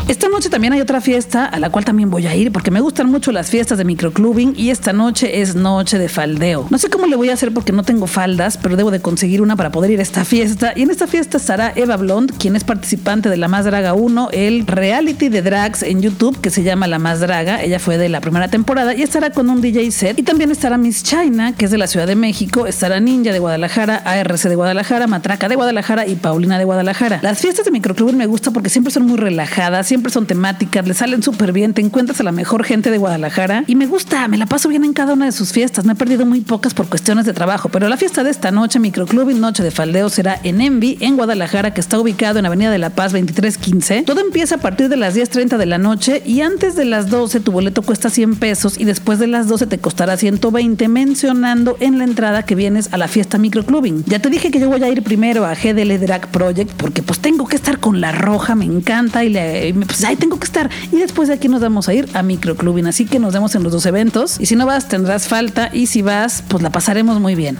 Esta 0.09 0.27
noche 0.27 0.49
también 0.49 0.73
hay 0.73 0.81
otra 0.81 1.01
fiesta 1.01 1.45
a 1.45 1.59
la 1.59 1.69
cual 1.69 1.85
también 1.85 2.09
voy 2.09 2.25
a 2.25 2.35
ir 2.35 2.51
porque 2.51 2.71
me 2.71 2.81
gustan 2.81 3.11
mucho 3.11 3.31
las 3.31 3.51
fiestas 3.51 3.77
de 3.77 3.85
microclubing 3.85 4.55
y 4.57 4.71
esta 4.71 4.91
noche 4.91 5.39
es 5.39 5.53
noche 5.53 5.99
de 5.99 6.09
faldeo. 6.09 6.65
No 6.71 6.79
sé 6.79 6.89
cómo 6.89 7.05
le 7.05 7.15
voy 7.15 7.29
a 7.29 7.33
hacer 7.33 7.53
porque 7.53 7.73
no 7.73 7.83
tengo 7.83 8.07
faldas, 8.07 8.57
pero 8.57 8.75
debo 8.75 8.89
de 8.89 9.01
conseguir 9.01 9.39
una 9.39 9.55
para 9.55 9.71
poder 9.71 9.91
ir 9.91 9.99
a 9.99 10.01
esta 10.01 10.25
fiesta. 10.25 10.73
Y 10.75 10.81
en 10.81 10.89
esta 10.89 11.05
fiesta 11.05 11.37
estará 11.37 11.73
Eva 11.75 11.95
Blond, 11.95 12.35
quien 12.39 12.55
es 12.55 12.63
participante 12.63 13.29
de 13.29 13.37
La 13.37 13.47
Más 13.47 13.65
Draga 13.65 13.93
1, 13.93 14.29
el 14.31 14.65
reality 14.65 15.29
de 15.29 15.43
drags 15.43 15.83
en 15.83 16.01
YouTube 16.01 16.41
que 16.41 16.49
se 16.49 16.63
llama 16.63 16.87
La 16.87 16.97
Más 16.97 17.19
Draga. 17.19 17.61
Ella 17.61 17.77
fue 17.77 17.99
de 17.99 18.09
la 18.09 18.19
primera 18.19 18.47
temporada 18.47 18.95
y 18.95 19.03
estará 19.03 19.29
con 19.29 19.47
un 19.47 19.61
DJ 19.61 19.91
set. 19.91 20.17
Y 20.17 20.23
también 20.23 20.49
estará 20.49 20.79
Miss 20.79 21.03
China, 21.03 21.53
que 21.55 21.65
es 21.65 21.71
de 21.71 21.77
la 21.77 21.85
Ciudad 21.85 22.07
de 22.07 22.15
México. 22.15 22.65
Estará 22.65 22.99
Ninja 22.99 23.31
de 23.31 23.37
Guadalajara, 23.37 23.97
ARC 23.97 24.41
de 24.41 24.55
Guadalajara, 24.55 25.05
Matraca 25.05 25.47
de 25.47 25.53
Guadalajara 25.53 26.07
y 26.07 26.15
Paulina 26.15 26.57
de 26.57 26.65
Guadalajara. 26.65 27.19
Las 27.21 27.37
fiestas 27.37 27.65
de 27.65 27.69
microclubing 27.69 28.17
me 28.17 28.25
gustan 28.25 28.53
porque 28.53 28.71
siempre 28.71 28.91
son 28.91 29.05
muy 29.05 29.19
relajadas, 29.19 29.85
son 30.09 30.25
temáticas, 30.25 30.87
le 30.87 30.93
salen 30.93 31.21
súper 31.23 31.51
bien, 31.51 31.73
te 31.73 31.81
encuentras 31.81 32.19
a 32.19 32.23
la 32.23 32.31
mejor 32.31 32.63
gente 32.63 32.91
de 32.91 32.97
Guadalajara 32.97 33.63
y 33.67 33.75
me 33.75 33.85
gusta, 33.85 34.27
me 34.27 34.37
la 34.37 34.45
paso 34.45 34.69
bien 34.69 34.83
en 34.83 34.93
cada 34.93 35.13
una 35.13 35.25
de 35.25 35.31
sus 35.31 35.51
fiestas. 35.51 35.85
Me 35.85 35.93
he 35.93 35.95
perdido 35.95 36.25
muy 36.25 36.41
pocas 36.41 36.73
por 36.73 36.87
cuestiones 36.87 37.25
de 37.25 37.33
trabajo, 37.33 37.69
pero 37.69 37.89
la 37.89 37.97
fiesta 37.97 38.23
de 38.23 38.31
esta 38.31 38.51
noche, 38.51 38.79
Microclub 38.79 39.29
y 39.29 39.33
Noche 39.35 39.63
de 39.63 39.71
Faldeo, 39.71 40.09
será 40.09 40.39
en 40.43 40.61
Envy, 40.61 40.97
en 41.01 41.15
Guadalajara, 41.15 41.73
que 41.73 41.81
está 41.81 41.99
ubicado 41.99 42.39
en 42.39 42.45
Avenida 42.45 42.71
de 42.71 42.77
la 42.77 42.91
Paz 42.91 43.11
2315. 43.11 44.03
Todo 44.03 44.21
empieza 44.21 44.55
a 44.55 44.57
partir 44.59 44.89
de 44.89 44.97
las 44.97 45.15
10.30 45.15 45.57
de 45.57 45.65
la 45.65 45.77
noche 45.77 46.21
y 46.25 46.41
antes 46.41 46.75
de 46.75 46.85
las 46.85 47.09
12 47.09 47.39
tu 47.39 47.51
boleto 47.51 47.81
cuesta 47.81 48.09
100 48.09 48.35
pesos 48.35 48.79
y 48.79 48.85
después 48.85 49.19
de 49.19 49.27
las 49.27 49.47
12 49.47 49.67
te 49.67 49.77
costará 49.77 50.17
120, 50.17 50.87
mencionando 50.87 51.77
en 51.79 51.97
la 51.97 52.03
entrada 52.03 52.43
que 52.43 52.55
vienes 52.55 52.93
a 52.93 52.97
la 52.97 53.07
fiesta 53.07 53.37
Microclubing. 53.37 54.03
Ya 54.05 54.19
te 54.19 54.29
dije 54.29 54.51
que 54.51 54.59
yo 54.59 54.69
voy 54.69 54.83
a 54.83 54.89
ir 54.89 55.03
primero 55.03 55.45
a 55.45 55.53
GDL 55.55 55.99
Drag 55.99 56.27
Project 56.27 56.71
porque 56.73 57.01
pues 57.01 57.19
tengo 57.19 57.47
que 57.47 57.55
estar 57.55 57.79
con 57.79 58.01
la 58.01 58.11
roja, 58.11 58.55
me 58.55 58.65
encanta 58.65 59.23
y 59.23 59.29
le, 59.29 59.73
pues 59.89 60.03
ahí 60.03 60.15
tengo 60.15 60.37
que 60.37 60.45
estar. 60.45 60.69
Y 60.91 60.97
después 60.97 61.27
de 61.27 61.33
aquí 61.33 61.47
nos 61.47 61.61
vamos 61.61 61.89
a 61.89 61.93
ir 61.95 62.07
a 62.13 62.21
Microclubing. 62.21 62.85
Así 62.85 63.05
que 63.05 63.17
nos 63.17 63.33
vemos 63.33 63.55
en 63.55 63.63
los 63.63 63.73
dos 63.73 63.87
eventos. 63.87 64.39
Y 64.39 64.45
si 64.45 64.55
no 64.55 64.67
vas, 64.67 64.87
tendrás 64.87 65.27
falta. 65.27 65.71
Y 65.73 65.87
si 65.87 66.03
vas, 66.03 66.43
pues 66.47 66.61
la 66.61 66.69
pasaremos 66.69 67.19
muy 67.19 67.33
bien. 67.33 67.57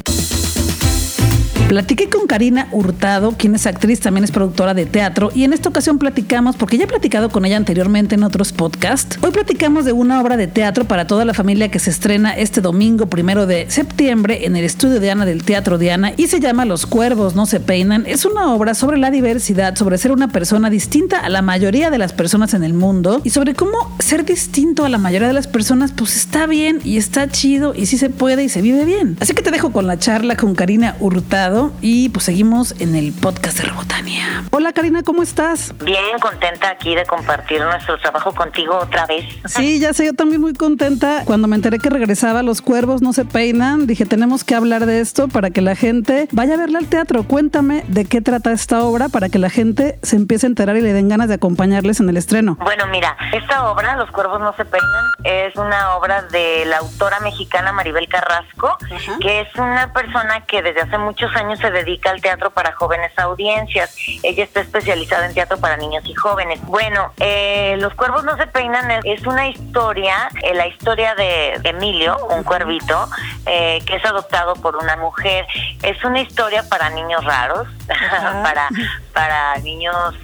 Platiqué 1.69 2.10
con 2.10 2.25
Karina 2.25 2.68
Hurtado, 2.71 3.33
quien 3.33 3.54
es 3.54 3.68
actriz, 3.68 4.00
también 4.00 4.24
es 4.24 4.31
productora 4.31 4.74
de 4.74 4.88
teatro, 4.88 5.30
y 5.36 5.44
en 5.44 5.54
esta 5.54 5.69
ocasión 5.69 6.00
platicamos, 6.00 6.56
porque 6.56 6.80
ya 6.80 6.86
he 6.86 6.88
platicado 6.88 7.30
con 7.30 7.45
ella 7.45 7.57
anteriormente 7.57 8.16
en 8.16 8.24
otros 8.24 8.54
podcasts, 8.54 9.19
hoy 9.21 9.30
platicamos 9.30 9.86
de 9.86 9.92
una 9.92 10.19
obra 10.19 10.36
de 10.36 10.48
teatro 10.48 10.86
para 10.86 11.06
toda 11.06 11.25
la 11.25 11.36
familia 11.36 11.69
que 11.69 11.77
se 11.77 11.92
estrena 11.92 12.36
este 12.36 12.62
domingo 12.62 13.06
primero 13.06 13.45
de 13.45 13.69
septiembre 13.69 14.48
en 14.48 14.56
el 14.56 14.66
estudio 14.66 15.00
de 15.00 15.12
Ana 15.12 15.27
del 15.27 15.44
Teatro 15.44 15.77
Diana 15.77 16.12
y 16.18 16.25
se 16.25 16.39
llama 16.39 16.66
Los 16.66 16.88
Cuervos 16.88 17.36
no 17.36 17.45
se 17.45 17.60
peinan. 17.60 18.04
Es 18.07 18.25
una 18.25 18.51
obra 18.51 18.74
sobre 18.74 18.98
la 18.98 19.12
diversidad, 19.12 19.75
sobre 19.75 20.00
ser 20.00 20.12
una 20.12 20.30
persona 20.30 20.71
distinta 20.71 21.19
a 21.19 21.30
la 21.30 21.44
mayoría 21.44 21.92
de 21.92 22.00
las 22.00 22.13
personas 22.13 22.56
en 22.56 22.63
el 22.63 22.74
mundo 22.74 23.21
y 23.24 23.30
sobre 23.30 23.54
cómo 23.54 23.77
ser 24.00 24.25
distinto 24.25 24.86
a 24.86 24.89
la 24.89 24.98
mayoría 24.98 25.27
de 25.27 25.36
las 25.36 25.45
personas 25.45 25.92
pues 25.92 26.16
está 26.16 26.48
bien 26.48 26.80
y 26.83 26.98
está 26.98 27.27
chido 27.27 27.75
y 27.75 27.86
sí 27.86 28.00
se 28.00 28.10
puede 28.10 28.44
y 28.44 28.50
se 28.50 28.63
vive 28.63 28.86
bien. 28.86 29.18
Así 29.19 29.36
que 29.36 29.44
te 29.44 29.51
dejo 29.51 29.71
con 29.71 29.86
la 29.86 30.00
charla 30.00 30.36
con 30.36 30.56
Karina 30.56 30.95
Hurtado 31.00 31.58
y 31.81 32.09
pues 32.09 32.25
seguimos 32.25 32.79
en 32.79 32.95
el 32.95 33.11
podcast 33.13 33.59
de 33.59 33.65
Robotania. 33.69 34.44
Hola 34.51 34.71
Karina, 34.73 35.03
¿cómo 35.03 35.23
estás? 35.23 35.73
Bien, 35.83 36.19
contenta 36.19 36.69
aquí 36.69 36.95
de 36.95 37.06
compartir 37.06 37.61
nuestro 37.61 37.97
trabajo 38.00 38.33
contigo 38.33 38.77
otra 38.77 39.06
vez. 39.06 39.25
Sí, 39.45 39.79
ya 39.79 39.94
sé, 39.94 40.06
yo 40.06 40.13
también 40.13 40.41
muy 40.41 40.53
contenta. 40.53 41.23
Cuando 41.25 41.47
me 41.47 41.56
enteré 41.56 41.79
que 41.79 41.89
regresaba 41.89 42.44
Los 42.44 42.61
Cuervos 42.61 43.01
No 43.01 43.13
Se 43.13 43.25
Peinan, 43.25 43.88
dije, 43.88 44.06
tenemos 44.06 44.44
que 44.44 44.56
hablar 44.56 44.85
de 44.85 45.01
esto 45.01 45.27
para 45.27 45.50
que 45.50 45.61
la 45.61 45.75
gente 45.75 46.27
vaya 46.31 46.53
a 46.53 46.57
verla 46.57 46.79
al 46.79 46.88
teatro. 46.88 47.23
Cuéntame 47.23 47.83
de 47.88 48.06
qué 48.06 48.21
trata 48.21 48.51
esta 48.51 48.83
obra 48.83 49.09
para 49.09 49.29
que 49.29 49.39
la 49.39 49.50
gente 49.50 50.00
se 50.01 50.15
empiece 50.15 50.45
a 50.45 50.50
enterar 50.50 50.77
y 50.77 50.81
le 50.81 50.94
den 50.94 51.09
ganas 51.09 51.27
de 51.27 51.35
acompañarles 51.35 52.00
en 52.00 52.09
el 52.09 52.17
estreno. 52.17 52.57
Bueno, 52.61 52.85
mira, 52.88 53.18
esta 53.33 53.69
obra, 53.69 53.97
Los 53.97 54.09
Cuervos 54.11 54.39
No 54.39 54.54
Se 54.56 54.66
Peinan, 54.66 55.06
es 55.23 55.56
una 55.56 55.95
obra 55.95 56.21
de 56.23 56.66
la 56.66 56.78
autora 56.78 57.19
mexicana 57.19 57.73
Maribel 57.73 58.07
Carrasco, 58.07 58.78
que 59.19 59.42
es 59.42 59.56
una 59.56 59.92
persona 59.94 60.45
que 60.45 60.61
desde 60.61 60.81
hace 60.81 60.97
muchos 60.97 61.35
años 61.35 61.48
se 61.56 61.71
dedica 61.71 62.11
al 62.11 62.21
teatro 62.21 62.51
para 62.51 62.73
jóvenes 62.73 63.11
audiencias. 63.18 63.95
Ella 64.23 64.44
está 64.44 64.61
especializada 64.61 65.25
en 65.25 65.33
teatro 65.33 65.57
para 65.57 65.77
niños 65.77 66.03
y 66.06 66.13
jóvenes. 66.13 66.59
Bueno, 66.65 67.13
eh, 67.19 67.75
Los 67.79 67.94
Cuervos 67.95 68.23
no 68.23 68.37
se 68.37 68.47
peinan 68.47 68.89
es 69.03 69.25
una 69.25 69.47
historia, 69.47 70.29
eh, 70.44 70.53
la 70.53 70.68
historia 70.68 71.15
de 71.15 71.53
Emilio, 71.63 72.18
un 72.29 72.44
cuervito, 72.44 73.07
eh, 73.45 73.81
que 73.85 73.95
es 73.95 74.06
adoptado 74.06 74.56
por 74.56 74.75
una 74.75 74.95
mujer. 74.97 75.45
Es 75.83 76.03
una 76.03 76.21
historia 76.21 76.63
para 76.69 76.89
niños 76.89 77.23
raros, 77.23 77.68
para, 78.43 78.69
para 79.13 79.57
niños 79.59 80.15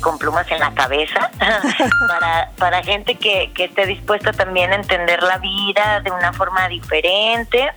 con 0.00 0.18
plumas 0.18 0.50
en 0.50 0.58
la 0.58 0.72
cabeza, 0.74 1.30
para, 2.08 2.50
para 2.58 2.82
gente 2.82 3.14
que, 3.14 3.52
que 3.54 3.64
esté 3.64 3.86
dispuesta 3.86 4.32
también 4.32 4.72
a 4.72 4.76
entender 4.76 5.22
la 5.22 5.38
vida 5.38 6.00
de 6.00 6.10
una 6.10 6.32
forma 6.32 6.68
diferente. 6.68 7.72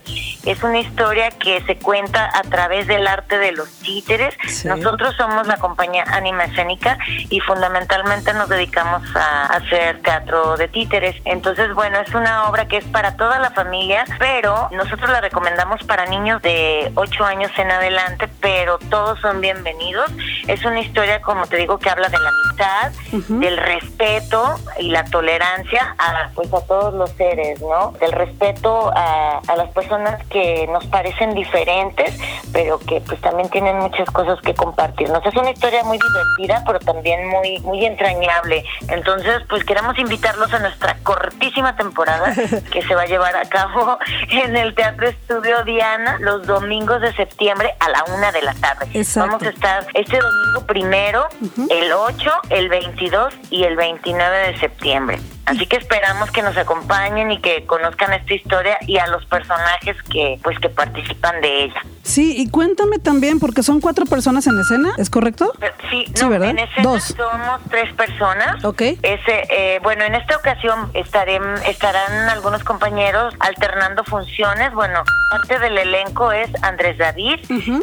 Es 0.46 0.64
una 0.64 0.80
historia 0.80 1.30
que 1.32 1.62
se 1.62 1.78
cuenta 1.78 2.30
a 2.34 2.42
través 2.44 2.88
del 2.88 3.08
arte 3.08 3.38
de 3.38 3.52
los 3.52 3.70
títeres. 3.80 4.36
Sí. 4.48 4.68
Nosotros 4.68 5.16
somos 5.16 5.48
la 5.48 5.58
compañía 5.58 6.04
Anima 6.08 6.46
Escénica 6.46 6.98
y 7.30 7.40
fundamentalmente 7.40 8.34
nos 8.34 8.50
dedicamos 8.50 9.04
a 9.16 9.48
hacer 9.48 10.02
teatro 10.02 10.58
de 10.58 10.68
títeres. 10.68 11.16
Entonces, 11.26 11.74
bueno, 11.74 12.00
es 12.00 12.14
una 12.14 12.50
obra 12.50 12.68
que 12.68 12.78
es 12.78 12.86
para 12.86 13.16
toda 13.16 13.40
la 13.40 13.52
familia, 13.52 14.06
pero. 14.20 14.70
Nosotros 14.72 15.10
la 15.10 15.22
recomendamos 15.22 15.84
para 15.84 16.06
niños 16.06 16.42
de 16.42 16.92
8 16.96 17.26
años 17.26 17.52
en 17.58 17.72
adelante, 17.72 18.28
pero 18.42 18.78
todos 19.06 19.20
son 19.20 19.40
bienvenidos. 19.40 20.10
Es 20.48 20.66
una 20.66 20.80
historia, 20.80 21.22
como 21.22 21.46
te 21.46 21.58
digo, 21.58 21.78
que 21.78 21.92
habla 21.92 22.10
de 22.10 22.18
la 22.18 22.30
amistad, 22.30 22.92
del 23.28 23.56
respeto 23.58 24.56
y 24.80 24.90
la 24.90 25.04
tolerancia 25.06 25.96
a, 26.00 26.32
pues, 26.34 26.52
a 26.52 26.66
todos 26.66 26.92
los 26.96 27.12
seres, 27.12 27.62
¿no? 27.62 27.92
Del 28.00 28.12
respeto 28.12 28.92
a, 28.96 29.42
a 29.48 29.56
las 29.58 29.70
personas 29.74 30.26
que 30.26 30.66
nos 30.72 30.88
parecen 30.88 31.36
diferentes, 31.36 32.18
pero 32.52 32.80
que 32.80 33.00
pues 33.02 33.22
también 33.22 33.48
tienen 33.50 33.78
muchas 33.78 34.10
cosas 34.10 34.42
que 34.42 34.56
compartirnos. 34.56 35.24
Es 35.24 35.36
una 35.36 35.52
historia 35.52 35.84
muy 35.84 36.00
divertida, 36.00 36.64
pero 36.66 36.80
también 36.80 37.28
muy, 37.28 37.60
muy 37.60 37.86
entrañable. 37.86 38.66
Entonces, 38.88 39.44
pues 39.48 39.64
queremos 39.66 40.00
invitarlos 40.00 40.52
a 40.52 40.58
nuestra 40.58 40.98
cortísima 41.04 41.76
temporada 41.76 42.34
que 42.72 42.82
se 42.82 42.96
va 42.96 43.04
a 43.04 43.06
llevar 43.06 43.36
a 43.36 43.46
cabo 43.46 44.00
en 44.32 44.56
el 44.56 44.74
Teatro 44.74 45.08
Estudio 45.08 45.64
Diana 45.64 46.18
los 46.22 46.48
domingos 46.48 47.02
de 47.02 47.14
septiembre 47.14 47.76
a 47.80 47.90
la 47.90 48.04
una 48.16 48.32
de 48.32 48.42
la 48.42 48.56
tarde. 48.56 48.95
Vamos 49.16 49.42
a 49.44 49.50
estar 49.50 49.86
este 49.94 50.20
domingo 50.20 50.66
primero, 50.66 51.26
el 51.70 51.92
8, 51.92 52.32
el 52.50 52.70
22 52.70 53.34
y 53.50 53.64
el 53.64 53.76
29 53.76 54.52
de 54.52 54.60
septiembre. 54.60 55.20
Así 55.46 55.68
que 55.68 55.76
esperamos 55.76 56.32
que 56.32 56.42
nos 56.42 56.58
acompañen 56.58 57.32
y 57.32 57.40
que 57.40 57.66
conozcan 57.66 58.14
esta 58.14 58.34
historia 58.34 58.78
y 58.88 58.98
a 58.98 59.06
los 59.08 59.26
personajes 59.26 59.96
que 60.10 60.40
pues 60.42 60.58
que 60.60 60.70
participan 60.70 61.40
de 61.42 61.66
ella. 61.66 61.82
Sí, 62.02 62.36
y 62.38 62.50
cuéntame 62.50 62.98
también 62.98 63.40
porque 63.40 63.62
son 63.62 63.80
cuatro 63.80 64.06
personas 64.06 64.48
en 64.48 64.60
escena, 64.60 64.94
¿es 64.98 65.10
correcto? 65.10 65.52
Sí, 65.90 66.06
no, 66.22 66.30
¿verdad? 66.30 66.50
en 66.50 66.60
escena 66.60 66.90
Dos. 66.90 67.16
somos 67.16 67.62
tres 67.70 67.94
personas. 67.94 68.64
Ok. 68.64 68.82
Ese, 68.82 69.44
eh, 69.50 69.80
bueno, 69.84 70.04
en 70.04 70.16
esta 70.16 70.38
ocasión 70.38 70.90
estaré, 70.94 71.40
estarán 71.68 72.30
algunos 72.30 72.64
compañeros 72.64 73.34
alternando 73.40 74.04
funciones. 74.04 74.74
Bueno, 74.74 75.04
parte 75.30 75.60
del 75.60 75.78
elenco 75.78 76.32
es 76.32 76.50
Andrés 76.62 76.98
David, 76.98 77.40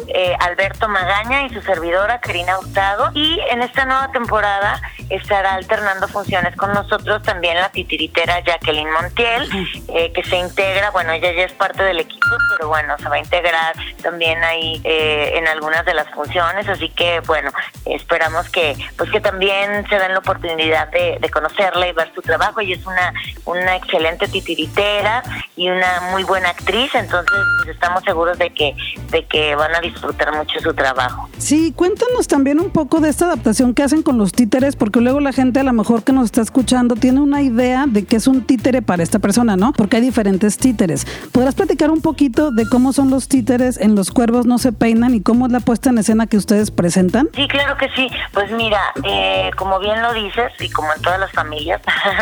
eh, 0.07 0.35
Alberto 0.39 0.87
Magaña 0.87 1.45
y 1.45 1.49
su 1.53 1.61
servidora 1.61 2.19
Karina 2.19 2.57
Hurtado. 2.59 3.11
Y 3.13 3.39
en 3.51 3.61
esta 3.61 3.85
nueva 3.85 4.11
temporada 4.11 4.81
estará 5.09 5.53
alternando 5.55 6.07
funciones 6.07 6.55
con 6.55 6.73
nosotros 6.73 7.21
también 7.23 7.55
la 7.55 7.69
titiritera 7.69 8.39
Jacqueline 8.41 8.91
Montiel, 8.91 9.49
eh, 9.89 10.11
que 10.13 10.23
se 10.23 10.37
integra, 10.37 10.91
bueno, 10.91 11.11
ella 11.11 11.31
ya 11.33 11.43
es 11.43 11.53
parte 11.53 11.83
del 11.83 11.99
equipo, 11.99 12.27
pero 12.57 12.69
bueno, 12.69 12.97
se 12.97 13.09
va 13.09 13.15
a 13.15 13.19
integrar 13.19 13.75
también 14.01 14.43
ahí 14.43 14.81
eh, 14.83 15.33
en 15.35 15.47
algunas 15.47 15.85
de 15.85 15.93
las 15.93 16.09
funciones, 16.11 16.67
así 16.67 16.89
que 16.89 17.19
bueno, 17.21 17.51
esperamos 17.85 18.49
que 18.49 18.75
pues 18.97 19.09
que 19.11 19.21
también 19.21 19.87
se 19.89 19.99
den 19.99 20.13
la 20.13 20.19
oportunidad 20.19 20.87
de, 20.89 21.19
conocerla 21.33 21.87
y 21.87 21.93
ver 21.93 22.13
su 22.13 22.21
trabajo. 22.21 22.59
Ella 22.59 22.75
es 22.75 22.85
una, 22.85 23.13
una 23.45 23.75
excelente 23.75 24.27
titiritera 24.27 25.23
y 25.55 25.69
una 25.69 26.01
muy 26.11 26.23
buena 26.23 26.49
actriz, 26.49 26.93
entonces 26.93 27.32
pues, 27.57 27.75
estamos 27.75 28.03
seguros 28.03 28.37
de 28.37 28.49
que, 28.51 28.75
de 29.11 29.25
que 29.25 29.55
van 29.55 29.73
a 29.75 29.79
disfrutar 29.79 30.35
mucho 30.35 30.59
su 30.59 30.73
trabajo. 30.73 31.29
Sí, 31.37 31.73
cuéntanos 31.75 32.27
también 32.27 32.59
un 32.59 32.69
poco 32.69 32.99
de 32.99 33.09
esta 33.09 33.25
adaptación 33.25 33.73
que 33.73 33.83
hacen 33.83 34.03
con 34.03 34.17
los 34.17 34.31
títeres, 34.31 34.75
porque 34.75 35.01
luego 35.01 35.19
la 35.19 35.33
gente 35.33 35.59
a 35.59 35.63
lo 35.63 35.73
mejor 35.73 36.03
que 36.03 36.13
nos 36.13 36.25
está 36.25 36.41
escuchando 36.41 36.95
tiene 36.95 37.19
una 37.19 37.41
idea 37.41 37.85
de 37.87 38.05
qué 38.05 38.17
es 38.17 38.27
un 38.27 38.45
títere 38.45 38.81
para 38.81 39.03
esta 39.03 39.19
persona, 39.19 39.55
¿no? 39.55 39.73
Porque 39.73 39.97
hay 39.97 40.01
diferentes 40.01 40.57
títeres. 40.57 41.05
¿Podrás 41.31 41.55
platicar 41.55 41.91
un 41.91 42.01
poquito 42.01 42.51
de 42.51 42.67
cómo 42.67 42.93
son 42.93 43.09
los 43.09 43.27
títeres 43.27 43.77
en 43.79 43.95
Los 43.95 44.11
Cuervos 44.11 44.45
No 44.45 44.57
Se 44.57 44.71
Peinan 44.71 45.15
y 45.15 45.21
cómo 45.21 45.45
es 45.47 45.51
la 45.51 45.59
puesta 45.59 45.89
en 45.89 45.97
escena 45.97 46.27
que 46.27 46.37
ustedes 46.37 46.71
presentan? 46.71 47.29
Sí, 47.35 47.47
claro 47.47 47.77
que 47.77 47.89
sí. 47.95 48.09
Pues 48.33 48.51
mira, 48.51 48.79
eh, 49.03 49.51
como 49.57 49.79
bien 49.79 50.01
lo 50.01 50.13
dices, 50.13 50.51
y 50.59 50.69
como 50.69 50.93
en 50.93 51.01
todas 51.01 51.19
las 51.19 51.31
familias, 51.31 51.81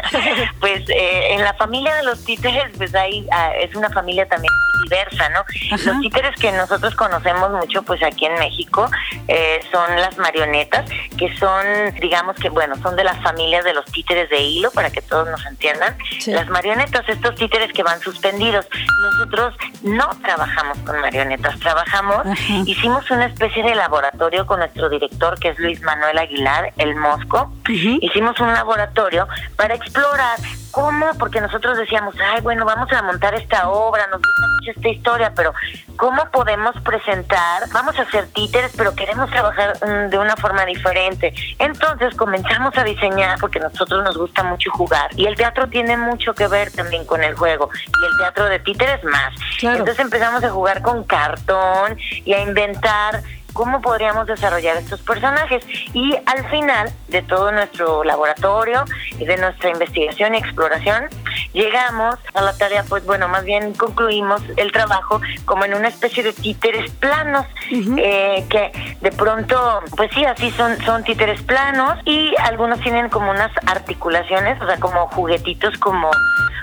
pues 0.60 0.88
eh, 0.90 1.34
en 1.34 1.44
la 1.44 1.54
familia 1.54 1.96
de 1.96 2.04
los 2.04 2.24
títeres, 2.24 2.72
pues 2.78 2.94
ahí 2.96 3.28
ah, 3.32 3.52
es 3.62 3.76
una 3.76 3.90
familia 3.90 4.28
también 4.28 4.52
diversa, 4.84 5.01
¿no? 5.30 5.44
Los 5.86 6.00
títeres 6.02 6.36
que 6.40 6.52
nosotros 6.52 6.96
conocemos 6.96 7.52
mucho, 7.52 7.84
pues 7.84 8.02
aquí 8.04 8.26
en 8.26 8.36
México, 8.36 8.90
eh, 9.28 9.60
son 9.72 9.96
las 9.96 10.18
marionetas, 10.18 10.90
que 11.18 11.36
son, 11.38 11.66
digamos 12.02 12.36
que, 12.36 12.50
bueno, 12.50 12.76
son 12.82 12.96
de 12.96 13.04
las 13.04 13.22
familias 13.22 13.64
de 13.64 13.74
los 13.74 13.86
títeres 13.86 14.30
de 14.30 14.40
hilo, 14.40 14.72
para 14.72 14.90
que 14.90 15.02
todos 15.02 15.28
nos 15.30 15.46
entiendan. 15.46 15.96
Las 16.28 16.48
marionetas, 16.50 17.08
estos 17.08 17.36
títeres 17.36 17.72
que 17.74 17.84
van 17.84 18.00
suspendidos. 18.02 18.68
Nosotros 19.02 19.56
no 19.84 20.10
trabajamos 20.22 20.78
con 20.80 21.00
marionetas, 21.00 21.60
trabajamos, 21.60 22.26
hicimos 22.66 23.10
una 23.12 23.26
especie 23.26 23.64
de 23.64 23.76
laboratorio 23.76 24.46
con 24.46 24.60
nuestro 24.60 24.90
director, 24.90 25.40
que 25.40 25.50
es 25.50 25.60
Luis 25.60 25.82
Manuel 25.82 26.18
Aguilar, 26.18 26.74
el 26.78 26.96
Mosco. 26.96 27.52
Hicimos 27.68 28.40
un 28.40 28.54
laboratorio 28.54 29.28
para 29.56 29.76
explorar 29.76 30.38
¿Cómo? 30.72 31.12
Porque 31.20 31.42
nosotros 31.42 31.78
decíamos, 31.78 32.16
ay, 32.20 32.42
bueno, 32.42 32.66
vamos 32.66 32.92
a 32.92 33.02
montar 33.02 33.34
esta 33.36 33.70
obra, 33.70 34.08
nos 34.08 34.22
gusta 34.22 34.48
mucho 34.48 34.72
esta 34.72 34.90
historia, 34.90 35.34
pero 35.36 35.54
¿cómo 35.98 36.24
podemos 36.32 36.76
presentar? 36.82 37.64
Vamos 37.74 37.98
a 38.00 38.04
hacer 38.04 38.28
títeres, 38.28 38.72
pero 38.78 38.96
queremos 38.96 39.30
trabajar 39.30 39.78
mm, 39.86 40.10
de 40.10 40.18
una 40.18 40.36
forma 40.38 40.66
diferente. 40.66 41.34
Entonces 41.60 42.16
comenzamos 42.16 42.78
a 42.78 42.84
diseñar, 42.84 43.38
porque 43.40 43.60
a 43.60 43.64
nosotros 43.64 44.04
nos 44.04 44.18
gusta 44.18 44.44
mucho 44.44 44.72
jugar, 44.72 45.10
y 45.16 45.26
el 45.26 45.36
teatro 45.36 45.68
tiene 45.68 45.98
mucho 45.98 46.34
que 46.34 46.48
ver 46.48 46.72
también 46.72 47.06
con 47.06 47.24
el 47.24 47.36
juego, 47.36 47.70
y 47.74 48.06
el 48.06 48.18
teatro 48.18 48.46
de 48.46 48.60
títeres 48.60 49.04
más. 49.04 49.34
Entonces 49.62 50.00
empezamos 50.00 50.44
a 50.44 50.50
jugar 50.50 50.82
con 50.82 51.04
cartón 51.04 51.98
y 52.24 52.34
a 52.34 52.42
inventar 52.42 53.22
cómo 53.54 53.82
podríamos 53.82 54.28
desarrollar 54.28 54.78
estos 54.78 55.02
personajes. 55.02 55.64
Y 55.94 56.16
al 56.26 56.50
final 56.50 56.92
de 57.08 57.22
todo 57.22 57.52
nuestro 57.52 58.04
laboratorio 58.04 58.86
y 59.18 59.26
de 59.26 59.38
nuestra 59.38 59.70
investigación 59.70 60.36
y 60.36 60.38
exploración, 60.38 61.06
llegamos 61.54 62.16
a 62.34 62.42
la 62.42 62.58
tarea, 62.58 62.84
pues 62.88 63.06
bueno, 63.06 63.28
más 63.28 63.44
bien 63.44 63.74
concluimos 63.74 64.42
el 64.58 64.72
trabajo 64.72 65.22
como 65.46 65.66
en 65.66 65.74
una 65.74 65.88
especie 65.88 66.24
de 66.24 66.34
títeres 66.34 66.92
planos, 66.92 67.46
eh, 67.72 68.46
que 68.50 68.98
de 69.02 69.12
pronto, 69.12 69.82
pues 69.96 70.10
sí, 70.14 70.26
así 70.26 70.52
son, 70.52 70.78
son 70.84 71.04
títeres 71.04 71.42
planos 71.44 72.00
y 72.06 72.34
algunos 72.40 72.80
tienen 72.82 73.10
como 73.10 73.32
unas 73.32 73.52
articulaciones, 73.68 74.62
o 74.62 74.66
sea, 74.66 74.80
como 74.80 75.08
juguetitos 75.08 75.78
como 75.80 76.10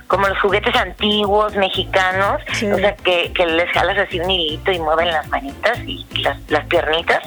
como 0.09 0.27
los 0.27 0.41
juguetes 0.41 0.75
antiguos 0.75 1.55
mexicanos, 1.55 2.41
o 2.51 2.77
sea, 2.79 2.97
que, 2.97 3.31
que 3.35 3.47
les 3.47 3.71
jalas 3.73 3.99
así 3.99 4.19
un 4.19 4.31
hilito 4.31 4.73
y 4.73 4.79
mueven 4.79 5.09
las 5.09 5.29
manitas 5.29 5.79
y 5.87 6.05
las, 6.23 6.39
las 6.49 6.67
piernitas. 6.79 7.23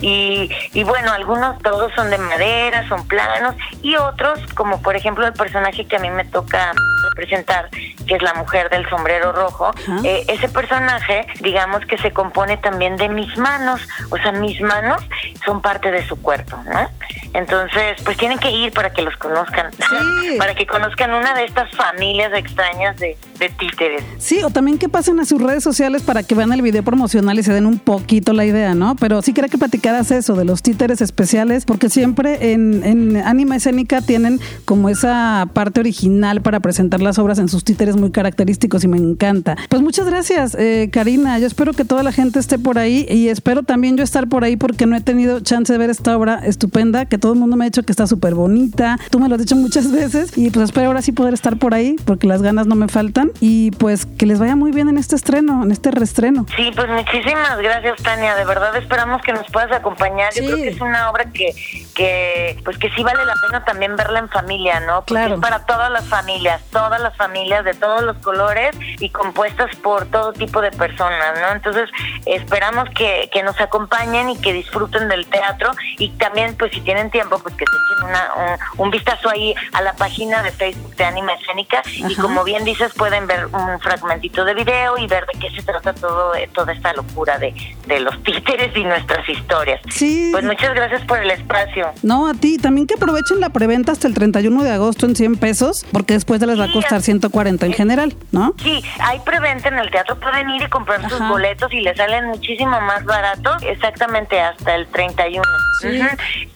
Y, 0.00 0.50
y 0.72 0.84
bueno, 0.84 1.12
algunos 1.12 1.60
todos 1.62 1.92
son 1.94 2.10
de 2.10 2.18
madera, 2.18 2.88
son 2.88 3.06
planos, 3.06 3.54
y 3.82 3.96
otros, 3.96 4.40
como 4.54 4.80
por 4.82 4.96
ejemplo 4.96 5.26
el 5.26 5.32
personaje 5.32 5.86
que 5.86 5.96
a 5.96 5.98
mí 5.98 6.10
me 6.10 6.24
toca 6.24 6.72
representar, 7.10 7.68
que 8.06 8.14
es 8.14 8.22
la 8.22 8.34
mujer 8.34 8.70
del 8.70 8.88
sombrero 8.88 9.32
rojo, 9.32 9.70
eh, 10.04 10.24
ese 10.28 10.48
personaje, 10.48 11.26
digamos 11.40 11.84
que 11.86 11.98
se 11.98 12.12
compone 12.12 12.56
también 12.56 12.96
de 12.96 13.08
mis 13.08 13.36
manos, 13.36 13.80
o 14.10 14.16
sea, 14.16 14.32
mis 14.32 14.60
manos 14.60 15.02
son 15.44 15.60
parte 15.60 15.90
de 15.90 16.06
su 16.06 16.20
cuerpo, 16.20 16.56
¿no? 16.64 16.88
Entonces, 17.34 18.00
pues 18.04 18.16
tienen 18.18 18.38
que 18.38 18.50
ir 18.50 18.72
para 18.72 18.90
que 18.90 19.02
los 19.02 19.16
conozcan, 19.16 19.70
para 20.38 20.54
que 20.54 20.66
conozcan 20.66 21.12
una 21.14 21.34
de 21.34 21.44
estas 21.44 21.70
familias 21.74 22.32
extrañas 22.34 22.96
de, 22.98 23.16
de 23.38 23.48
títeres. 23.50 24.04
Sí, 24.18 24.42
o 24.42 24.50
también 24.50 24.78
que 24.78 24.88
pasen 24.88 25.18
a 25.20 25.24
sus 25.24 25.40
redes 25.40 25.64
sociales 25.64 26.02
para 26.02 26.22
que 26.22 26.34
vean 26.34 26.52
el 26.52 26.62
video 26.62 26.82
promocional 26.82 27.38
y 27.38 27.42
se 27.42 27.52
den 27.52 27.66
un 27.66 27.78
poquito 27.78 28.32
la 28.32 28.44
idea, 28.44 28.74
¿no? 28.74 28.91
Pero 28.98 29.22
sí 29.22 29.32
quería 29.32 29.48
que 29.48 29.58
platicaras 29.58 30.10
eso 30.10 30.34
de 30.34 30.44
los 30.44 30.62
títeres 30.62 31.00
especiales, 31.00 31.64
porque 31.64 31.88
siempre 31.88 32.52
en, 32.52 32.84
en 32.84 33.16
Anima 33.16 33.56
Escénica 33.56 34.00
tienen 34.00 34.40
como 34.64 34.88
esa 34.88 35.48
parte 35.52 35.80
original 35.80 36.42
para 36.42 36.60
presentar 36.60 37.00
las 37.00 37.18
obras 37.18 37.38
en 37.38 37.48
sus 37.48 37.64
títeres 37.64 37.96
muy 37.96 38.10
característicos 38.10 38.84
y 38.84 38.88
me 38.88 38.98
encanta. 38.98 39.56
Pues 39.68 39.82
muchas 39.82 40.06
gracias, 40.06 40.56
eh, 40.58 40.90
Karina. 40.92 41.38
Yo 41.38 41.46
espero 41.46 41.72
que 41.72 41.84
toda 41.84 42.02
la 42.02 42.12
gente 42.12 42.38
esté 42.38 42.58
por 42.58 42.78
ahí 42.78 43.06
y 43.08 43.28
espero 43.28 43.62
también 43.62 43.96
yo 43.96 44.04
estar 44.04 44.28
por 44.28 44.44
ahí 44.44 44.56
porque 44.56 44.86
no 44.86 44.96
he 44.96 45.00
tenido 45.00 45.40
chance 45.40 45.72
de 45.72 45.78
ver 45.78 45.90
esta 45.90 46.16
obra 46.16 46.40
estupenda 46.44 47.06
que 47.06 47.18
todo 47.18 47.32
el 47.32 47.38
mundo 47.38 47.56
me 47.56 47.64
ha 47.64 47.68
dicho 47.68 47.82
que 47.82 47.92
está 47.92 48.06
súper 48.06 48.34
bonita. 48.34 48.98
Tú 49.10 49.18
me 49.18 49.28
lo 49.28 49.34
has 49.34 49.40
dicho 49.40 49.56
muchas 49.56 49.90
veces 49.92 50.36
y 50.36 50.50
pues 50.50 50.64
espero 50.64 50.88
ahora 50.88 51.02
sí 51.02 51.12
poder 51.12 51.34
estar 51.34 51.56
por 51.56 51.74
ahí 51.74 51.96
porque 52.04 52.26
las 52.26 52.42
ganas 52.42 52.66
no 52.66 52.74
me 52.74 52.88
faltan 52.88 53.30
y 53.40 53.70
pues 53.72 54.06
que 54.06 54.26
les 54.26 54.38
vaya 54.38 54.56
muy 54.56 54.72
bien 54.72 54.88
en 54.88 54.98
este 54.98 55.16
estreno, 55.16 55.62
en 55.62 55.70
este 55.70 55.90
reestreno. 55.90 56.46
Sí, 56.56 56.70
pues 56.74 56.88
muchísimas 56.88 57.58
gracias, 57.58 58.02
Tania. 58.02 58.34
De 58.34 58.44
verdad 58.44 58.76
esperamos 58.82 59.22
que 59.22 59.32
nos 59.32 59.46
puedas 59.50 59.72
acompañar. 59.72 60.32
Yo 60.34 60.44
creo 60.44 60.56
que 60.56 60.68
es 60.68 60.80
una 60.80 61.10
obra 61.10 61.24
que, 61.32 61.54
que 61.94 62.60
pues 62.64 62.78
que 62.78 62.90
sí 62.90 63.02
vale 63.02 63.24
la 63.24 63.34
pena 63.34 63.64
también 63.64 63.96
verla 63.96 64.18
en 64.18 64.28
familia, 64.28 64.80
¿no? 64.80 65.04
claro. 65.04 65.34
es 65.34 65.40
para 65.40 65.64
todas 65.64 65.90
las 65.90 66.04
familias, 66.06 66.60
todas 66.70 67.00
las 67.00 67.16
familias 67.16 67.64
de 67.64 67.74
todos 67.74 68.02
los 68.02 68.16
colores 68.18 68.70
y 68.98 69.08
compuestas 69.10 69.74
por 69.76 70.06
todo 70.06 70.32
tipo 70.32 70.60
de 70.60 70.70
personas, 70.70 71.40
¿no? 71.40 71.52
Entonces 71.52 71.90
esperamos 72.26 72.88
que, 72.90 73.30
que 73.32 73.42
nos 73.42 73.60
acompañen 73.60 74.30
y 74.30 74.38
que 74.38 74.52
disfruten 74.52 75.08
del 75.08 75.26
teatro 75.26 75.72
y 75.98 76.10
también 76.10 76.56
pues 76.56 76.72
si 76.72 76.80
tienen 76.80 77.10
tiempo, 77.10 77.38
pues 77.38 77.54
que 77.54 77.64
se 77.64 77.94
echen 77.94 78.10
una, 78.10 78.58
un, 78.76 78.90
vistazo 78.90 79.30
ahí 79.30 79.54
a 79.72 79.80
la 79.80 79.94
página 79.94 80.42
de 80.42 80.50
Facebook 80.50 80.94
de 80.96 81.04
Anima 81.04 81.32
Escénica 81.32 81.82
y 81.86 82.14
como 82.16 82.44
bien 82.44 82.64
dices, 82.64 82.92
pueden 82.94 83.26
ver 83.26 83.46
un 83.46 83.80
fragmentito 83.80 84.44
de 84.44 84.54
video 84.54 84.98
y 84.98 85.06
ver 85.06 85.26
de 85.32 85.38
qué 85.38 85.50
se 85.50 85.62
trata 85.62 85.94
todo 85.94 86.32
toda 86.52 86.72
esta 86.72 86.92
locura 86.92 87.38
de, 87.38 87.54
de 87.86 88.00
los 88.00 88.22
títeres 88.22 88.71
y 88.74 88.84
nuestras 88.84 89.28
historias. 89.28 89.80
Sí. 89.90 90.30
Pues 90.32 90.44
muchas 90.44 90.74
gracias 90.74 91.02
por 91.02 91.18
el 91.18 91.30
espacio. 91.30 91.92
No, 92.02 92.28
a 92.28 92.34
ti. 92.34 92.58
También 92.58 92.86
que 92.86 92.94
aprovechen 92.94 93.40
la 93.40 93.50
preventa 93.50 93.92
hasta 93.92 94.08
el 94.08 94.14
31 94.14 94.62
de 94.62 94.70
agosto 94.70 95.06
en 95.06 95.16
100 95.16 95.36
pesos, 95.36 95.86
porque 95.92 96.14
después 96.14 96.40
de 96.40 96.46
les 96.46 96.60
va 96.60 96.64
a 96.64 96.72
costar 96.72 97.02
149 97.02 97.62
en 97.66 97.72
general, 97.72 98.14
¿no? 98.30 98.54
Sí, 98.62 98.82
hay 99.00 99.20
preventa 99.20 99.68
en 99.68 99.78
el 99.78 99.90
teatro, 99.90 100.18
pueden 100.18 100.50
ir 100.50 100.62
y 100.62 100.68
comprar 100.68 101.08
sus 101.08 101.20
boletos 101.28 101.72
y 101.72 101.80
les 101.80 101.96
salen 101.96 102.26
muchísimo 102.26 102.80
más 102.80 103.04
baratos, 103.04 103.62
exactamente 103.62 104.40
hasta 104.40 104.74
el 104.74 104.86
31. 104.88 105.42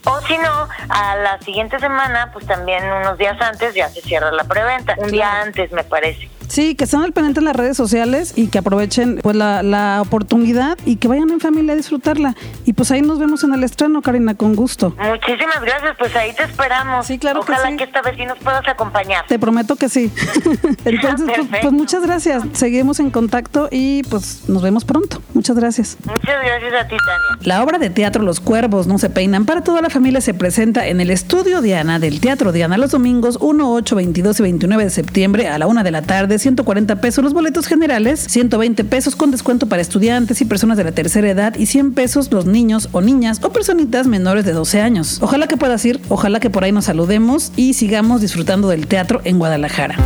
O 0.05 0.21
si 0.21 0.37
no, 0.37 0.67
a 0.89 1.15
la 1.17 1.39
siguiente 1.41 1.79
semana, 1.79 2.29
pues 2.31 2.45
también 2.45 2.83
unos 2.83 3.17
días 3.17 3.39
antes 3.41 3.73
ya 3.73 3.89
se 3.89 4.01
cierra 4.01 4.31
la 4.31 4.43
preventa, 4.43 4.95
un 4.97 5.11
día 5.11 5.41
antes 5.41 5.71
me 5.71 5.83
parece. 5.83 6.29
Sí, 6.47 6.75
que 6.75 6.85
estén 6.85 7.01
al 7.01 7.13
pendiente 7.13 7.39
en 7.39 7.45
las 7.45 7.55
redes 7.55 7.77
sociales 7.77 8.33
y 8.35 8.47
que 8.47 8.57
aprovechen 8.59 9.19
pues 9.21 9.35
la, 9.35 9.63
la, 9.63 10.01
oportunidad 10.01 10.77
y 10.85 10.97
que 10.97 11.07
vayan 11.07 11.29
en 11.29 11.39
familia 11.39 11.73
a 11.73 11.75
disfrutarla. 11.75 12.35
Y 12.65 12.73
pues 12.73 12.91
ahí 12.91 13.01
nos 13.01 13.19
vemos 13.19 13.43
en 13.43 13.53
el 13.53 13.63
estreno, 13.63 14.01
Karina, 14.01 14.35
con 14.35 14.55
gusto. 14.55 14.95
Muchísimas 14.97 15.61
gracias, 15.61 15.95
pues 15.97 16.15
ahí 16.15 16.33
te 16.33 16.43
esperamos. 16.43 17.05
Sí, 17.05 17.17
claro 17.17 17.41
Ojalá 17.41 17.63
que 17.63 17.71
sí. 17.71 17.77
que 17.77 17.83
esta 17.83 18.01
vez 18.01 18.15
sí 18.17 18.25
nos 18.25 18.37
puedas 18.39 18.67
acompañar. 18.67 19.25
Te 19.27 19.39
prometo 19.39 19.75
que 19.75 19.89
sí. 19.89 20.11
Entonces, 20.85 21.27
pues, 21.49 21.61
pues, 21.61 21.73
muchas 21.73 22.03
gracias. 22.03 22.43
Seguimos 22.53 22.99
en 22.99 23.11
contacto 23.11 23.67
y 23.71 24.03
pues 24.03 24.47
nos 24.47 24.61
vemos 24.61 24.85
pronto. 24.85 25.21
Muchas 25.33 25.55
gracias. 25.57 25.97
Muchas 26.05 26.43
gracias 26.43 26.73
a 26.73 26.87
ti, 26.87 26.95
Tania. 26.97 27.47
La 27.47 27.63
obra 27.63 27.77
de 27.77 27.89
teatro 27.89 28.23
Los 28.23 28.39
Cuervos 28.39 28.87
no 28.87 28.97
se 28.97 29.09
peinan 29.09 29.45
para 29.45 29.61
toda 29.61 29.81
la 29.81 29.89
familia 29.89 30.21
se 30.21 30.33
presenta 30.33 30.87
en 30.87 31.01
el 31.01 31.09
Estudio 31.09 31.61
Diana 31.61 31.99
del 31.99 32.19
Teatro 32.19 32.51
Diana 32.51 32.77
los 32.77 32.91
domingos 32.91 33.37
1, 33.41 33.73
8, 33.73 33.95
22 33.95 34.39
y 34.39 34.43
29 34.43 34.83
de 34.85 34.89
septiembre 34.89 35.47
a 35.47 35.57
la 35.57 35.67
una 35.67 35.83
de 35.83 35.91
la 35.91 36.01
tarde, 36.01 36.36
140 36.39 37.01
pesos 37.01 37.23
los 37.23 37.33
boletos 37.33 37.67
generales, 37.67 38.19
120 38.27 38.83
pesos 38.83 39.15
con 39.15 39.31
descuento 39.31 39.67
para 39.67 39.81
estudiantes 39.81 40.41
y 40.41 40.45
personas 40.45 40.77
de 40.77 40.83
la 40.83 40.91
tercera 40.91 41.29
edad 41.29 41.55
y 41.55 41.65
100 41.65 41.93
pesos 41.93 42.31
los 42.31 42.45
niños 42.45 42.89
o 42.91 43.01
niñas 43.01 43.39
o 43.43 43.51
personitas 43.51 44.07
menores 44.07 44.45
de 44.45 44.53
12 44.53 44.81
años. 44.81 45.19
Ojalá 45.21 45.47
que 45.47 45.57
puedas 45.57 45.83
ir, 45.85 46.01
ojalá 46.09 46.39
que 46.39 46.49
por 46.49 46.63
ahí 46.63 46.71
nos 46.71 46.85
saludemos 46.85 47.51
y 47.55 47.73
sigamos 47.73 48.21
disfrutando 48.21 48.67
del 48.69 48.87
teatro 48.87 49.21
en 49.23 49.39
Guadalajara. 49.39 49.97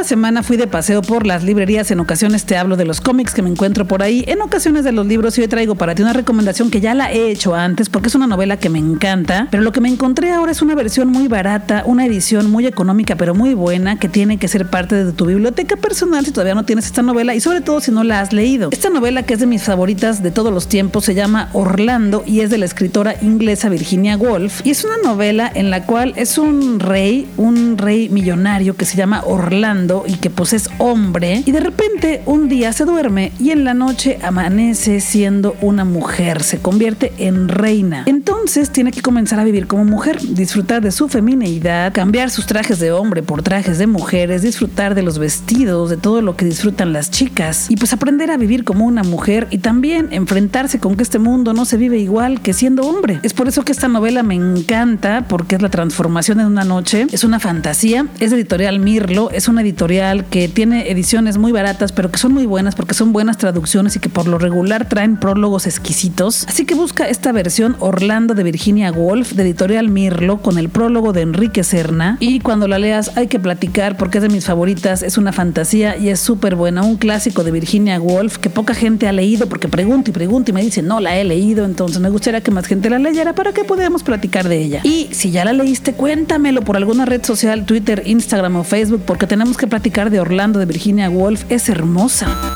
Cada 0.00 0.08
semana 0.08 0.42
fui 0.42 0.56
de 0.56 0.66
paseo 0.66 1.02
por 1.02 1.26
las 1.26 1.44
librerías, 1.44 1.90
en 1.90 2.00
ocasiones 2.00 2.46
te 2.46 2.56
hablo 2.56 2.78
de 2.78 2.86
los 2.86 3.02
cómics 3.02 3.34
que 3.34 3.42
me 3.42 3.50
encuentro 3.50 3.84
por 3.84 4.02
ahí, 4.02 4.24
en 4.28 4.40
ocasiones 4.40 4.82
de 4.82 4.92
los 4.92 5.04
libros 5.04 5.36
y 5.36 5.42
hoy 5.42 5.48
traigo 5.48 5.74
para 5.74 5.94
ti 5.94 6.00
una 6.00 6.14
recomendación 6.14 6.70
que 6.70 6.80
ya 6.80 6.94
la 6.94 7.12
he 7.12 7.30
hecho 7.30 7.54
antes 7.54 7.90
porque 7.90 8.08
es 8.08 8.14
una 8.14 8.26
novela 8.26 8.56
que 8.56 8.70
me 8.70 8.78
encanta, 8.78 9.48
pero 9.50 9.62
lo 9.62 9.72
que 9.72 9.82
me 9.82 9.90
encontré 9.90 10.32
ahora 10.32 10.52
es 10.52 10.62
una 10.62 10.74
versión 10.74 11.08
muy 11.08 11.28
barata, 11.28 11.82
una 11.84 12.06
edición 12.06 12.50
muy 12.50 12.66
económica 12.66 13.16
pero 13.16 13.34
muy 13.34 13.52
buena 13.52 13.98
que 13.98 14.08
tiene 14.08 14.38
que 14.38 14.48
ser 14.48 14.70
parte 14.70 15.04
de 15.04 15.12
tu 15.12 15.26
biblioteca 15.26 15.76
personal 15.76 16.24
si 16.24 16.32
todavía 16.32 16.54
no 16.54 16.64
tienes 16.64 16.86
esta 16.86 17.02
novela 17.02 17.34
y 17.34 17.40
sobre 17.40 17.60
todo 17.60 17.82
si 17.82 17.90
no 17.90 18.02
la 18.02 18.22
has 18.22 18.32
leído. 18.32 18.70
Esta 18.72 18.88
novela 18.88 19.24
que 19.24 19.34
es 19.34 19.40
de 19.40 19.46
mis 19.46 19.64
favoritas 19.64 20.22
de 20.22 20.30
todos 20.30 20.50
los 20.50 20.66
tiempos 20.66 21.04
se 21.04 21.14
llama 21.14 21.50
Orlando 21.52 22.24
y 22.26 22.40
es 22.40 22.48
de 22.48 22.56
la 22.56 22.64
escritora 22.64 23.16
inglesa 23.20 23.68
Virginia 23.68 24.16
Woolf. 24.16 24.64
Y 24.64 24.70
es 24.70 24.82
una 24.82 24.96
novela 25.04 25.52
en 25.54 25.68
la 25.68 25.84
cual 25.84 26.14
es 26.16 26.38
un 26.38 26.80
rey, 26.80 27.28
un 27.36 27.76
rey 27.76 28.08
millonario 28.08 28.76
que 28.76 28.86
se 28.86 28.96
llama 28.96 29.24
Orlando 29.26 29.89
y 30.06 30.14
que 30.14 30.30
pues 30.30 30.52
es 30.52 30.70
hombre 30.78 31.42
y 31.44 31.52
de 31.52 31.60
repente 31.60 32.22
un 32.26 32.48
día 32.48 32.72
se 32.72 32.84
duerme 32.84 33.32
y 33.38 33.50
en 33.50 33.64
la 33.64 33.74
noche 33.74 34.18
amanece 34.22 35.00
siendo 35.00 35.56
una 35.60 35.84
mujer, 35.84 36.42
se 36.42 36.58
convierte 36.58 37.12
en 37.18 37.48
reina. 37.48 38.04
Entonces 38.06 38.70
tiene 38.70 38.92
que 38.92 39.02
comenzar 39.02 39.40
a 39.40 39.44
vivir 39.44 39.66
como 39.66 39.84
mujer, 39.84 40.20
disfrutar 40.20 40.80
de 40.80 40.92
su 40.92 41.08
femineidad, 41.08 41.92
cambiar 41.92 42.30
sus 42.30 42.46
trajes 42.46 42.78
de 42.78 42.92
hombre 42.92 43.22
por 43.22 43.42
trajes 43.42 43.78
de 43.78 43.86
mujeres, 43.86 44.42
disfrutar 44.42 44.94
de 44.94 45.02
los 45.02 45.18
vestidos, 45.18 45.90
de 45.90 45.96
todo 45.96 46.22
lo 46.22 46.36
que 46.36 46.44
disfrutan 46.44 46.92
las 46.92 47.10
chicas 47.10 47.66
y 47.68 47.76
pues 47.76 47.92
aprender 47.92 48.30
a 48.30 48.36
vivir 48.36 48.64
como 48.64 48.86
una 48.86 49.02
mujer 49.02 49.48
y 49.50 49.58
también 49.58 50.08
enfrentarse 50.12 50.78
con 50.78 50.96
que 50.96 51.02
este 51.02 51.18
mundo 51.18 51.52
no 51.52 51.64
se 51.64 51.76
vive 51.76 51.98
igual 51.98 52.40
que 52.42 52.52
siendo 52.52 52.82
hombre. 52.82 53.18
Es 53.22 53.34
por 53.34 53.48
eso 53.48 53.64
que 53.64 53.72
esta 53.72 53.88
novela 53.88 54.22
me 54.22 54.36
encanta 54.36 55.24
porque 55.28 55.56
es 55.56 55.62
la 55.62 55.68
transformación 55.68 56.38
en 56.40 56.46
una 56.46 56.64
noche, 56.64 57.06
es 57.10 57.24
una 57.24 57.40
fantasía, 57.40 58.06
es 58.20 58.32
editorial 58.32 58.78
Mirlo, 58.78 59.30
es 59.32 59.48
una 59.48 59.62
editorial 59.62 59.79
que 59.80 60.50
tiene 60.52 60.90
ediciones 60.90 61.38
muy 61.38 61.52
baratas, 61.52 61.90
pero 61.90 62.10
que 62.10 62.18
son 62.18 62.34
muy 62.34 62.44
buenas 62.44 62.74
porque 62.74 62.92
son 62.92 63.14
buenas 63.14 63.38
traducciones 63.38 63.96
y 63.96 63.98
que 63.98 64.10
por 64.10 64.26
lo 64.26 64.36
regular 64.36 64.86
traen 64.86 65.16
prólogos 65.16 65.66
exquisitos. 65.66 66.44
Así 66.46 66.66
que 66.66 66.74
busca 66.74 67.08
esta 67.08 67.32
versión 67.32 67.76
Orlando 67.78 68.34
de 68.34 68.42
Virginia 68.42 68.92
Woolf 68.92 69.32
de 69.32 69.42
editorial 69.42 69.88
Mirlo 69.88 70.42
con 70.42 70.58
el 70.58 70.68
prólogo 70.68 71.14
de 71.14 71.22
Enrique 71.22 71.64
Serna 71.64 72.18
y 72.20 72.40
cuando 72.40 72.68
la 72.68 72.78
leas 72.78 73.16
hay 73.16 73.28
que 73.28 73.40
platicar 73.40 73.96
porque 73.96 74.18
es 74.18 74.22
de 74.22 74.28
mis 74.28 74.44
favoritas, 74.44 75.02
es 75.02 75.16
una 75.16 75.32
fantasía 75.32 75.96
y 75.96 76.10
es 76.10 76.20
súper 76.20 76.56
buena, 76.56 76.82
un 76.82 76.96
clásico 76.96 77.42
de 77.42 77.50
Virginia 77.50 77.98
Woolf 77.98 78.36
que 78.36 78.50
poca 78.50 78.74
gente 78.74 79.08
ha 79.08 79.12
leído 79.12 79.48
porque 79.48 79.68
pregunto 79.68 80.10
y 80.10 80.12
pregunto 80.12 80.50
y 80.50 80.54
me 80.54 80.62
dicen 80.62 80.86
no 80.86 81.00
la 81.00 81.16
he 81.16 81.24
leído, 81.24 81.64
entonces 81.64 82.02
me 82.02 82.10
gustaría 82.10 82.42
que 82.42 82.50
más 82.50 82.66
gente 82.66 82.90
la 82.90 82.98
leyera 82.98 83.34
para 83.34 83.54
que 83.54 83.64
podamos 83.64 84.02
platicar 84.02 84.46
de 84.46 84.58
ella. 84.58 84.80
Y 84.84 85.08
si 85.12 85.30
ya 85.30 85.46
la 85.46 85.54
leíste, 85.54 85.94
cuéntamelo 85.94 86.60
por 86.60 86.76
alguna 86.76 87.06
red 87.06 87.24
social, 87.24 87.64
Twitter, 87.64 88.02
Instagram 88.04 88.56
o 88.56 88.64
Facebook 88.64 89.04
porque 89.06 89.26
tenemos 89.26 89.56
que 89.56 89.69
platicar 89.70 90.10
de 90.10 90.20
Orlando 90.20 90.58
de 90.58 90.66
Virginia 90.66 91.08
Woolf. 91.08 91.44
Es 91.48 91.70
hermosa. 91.70 92.54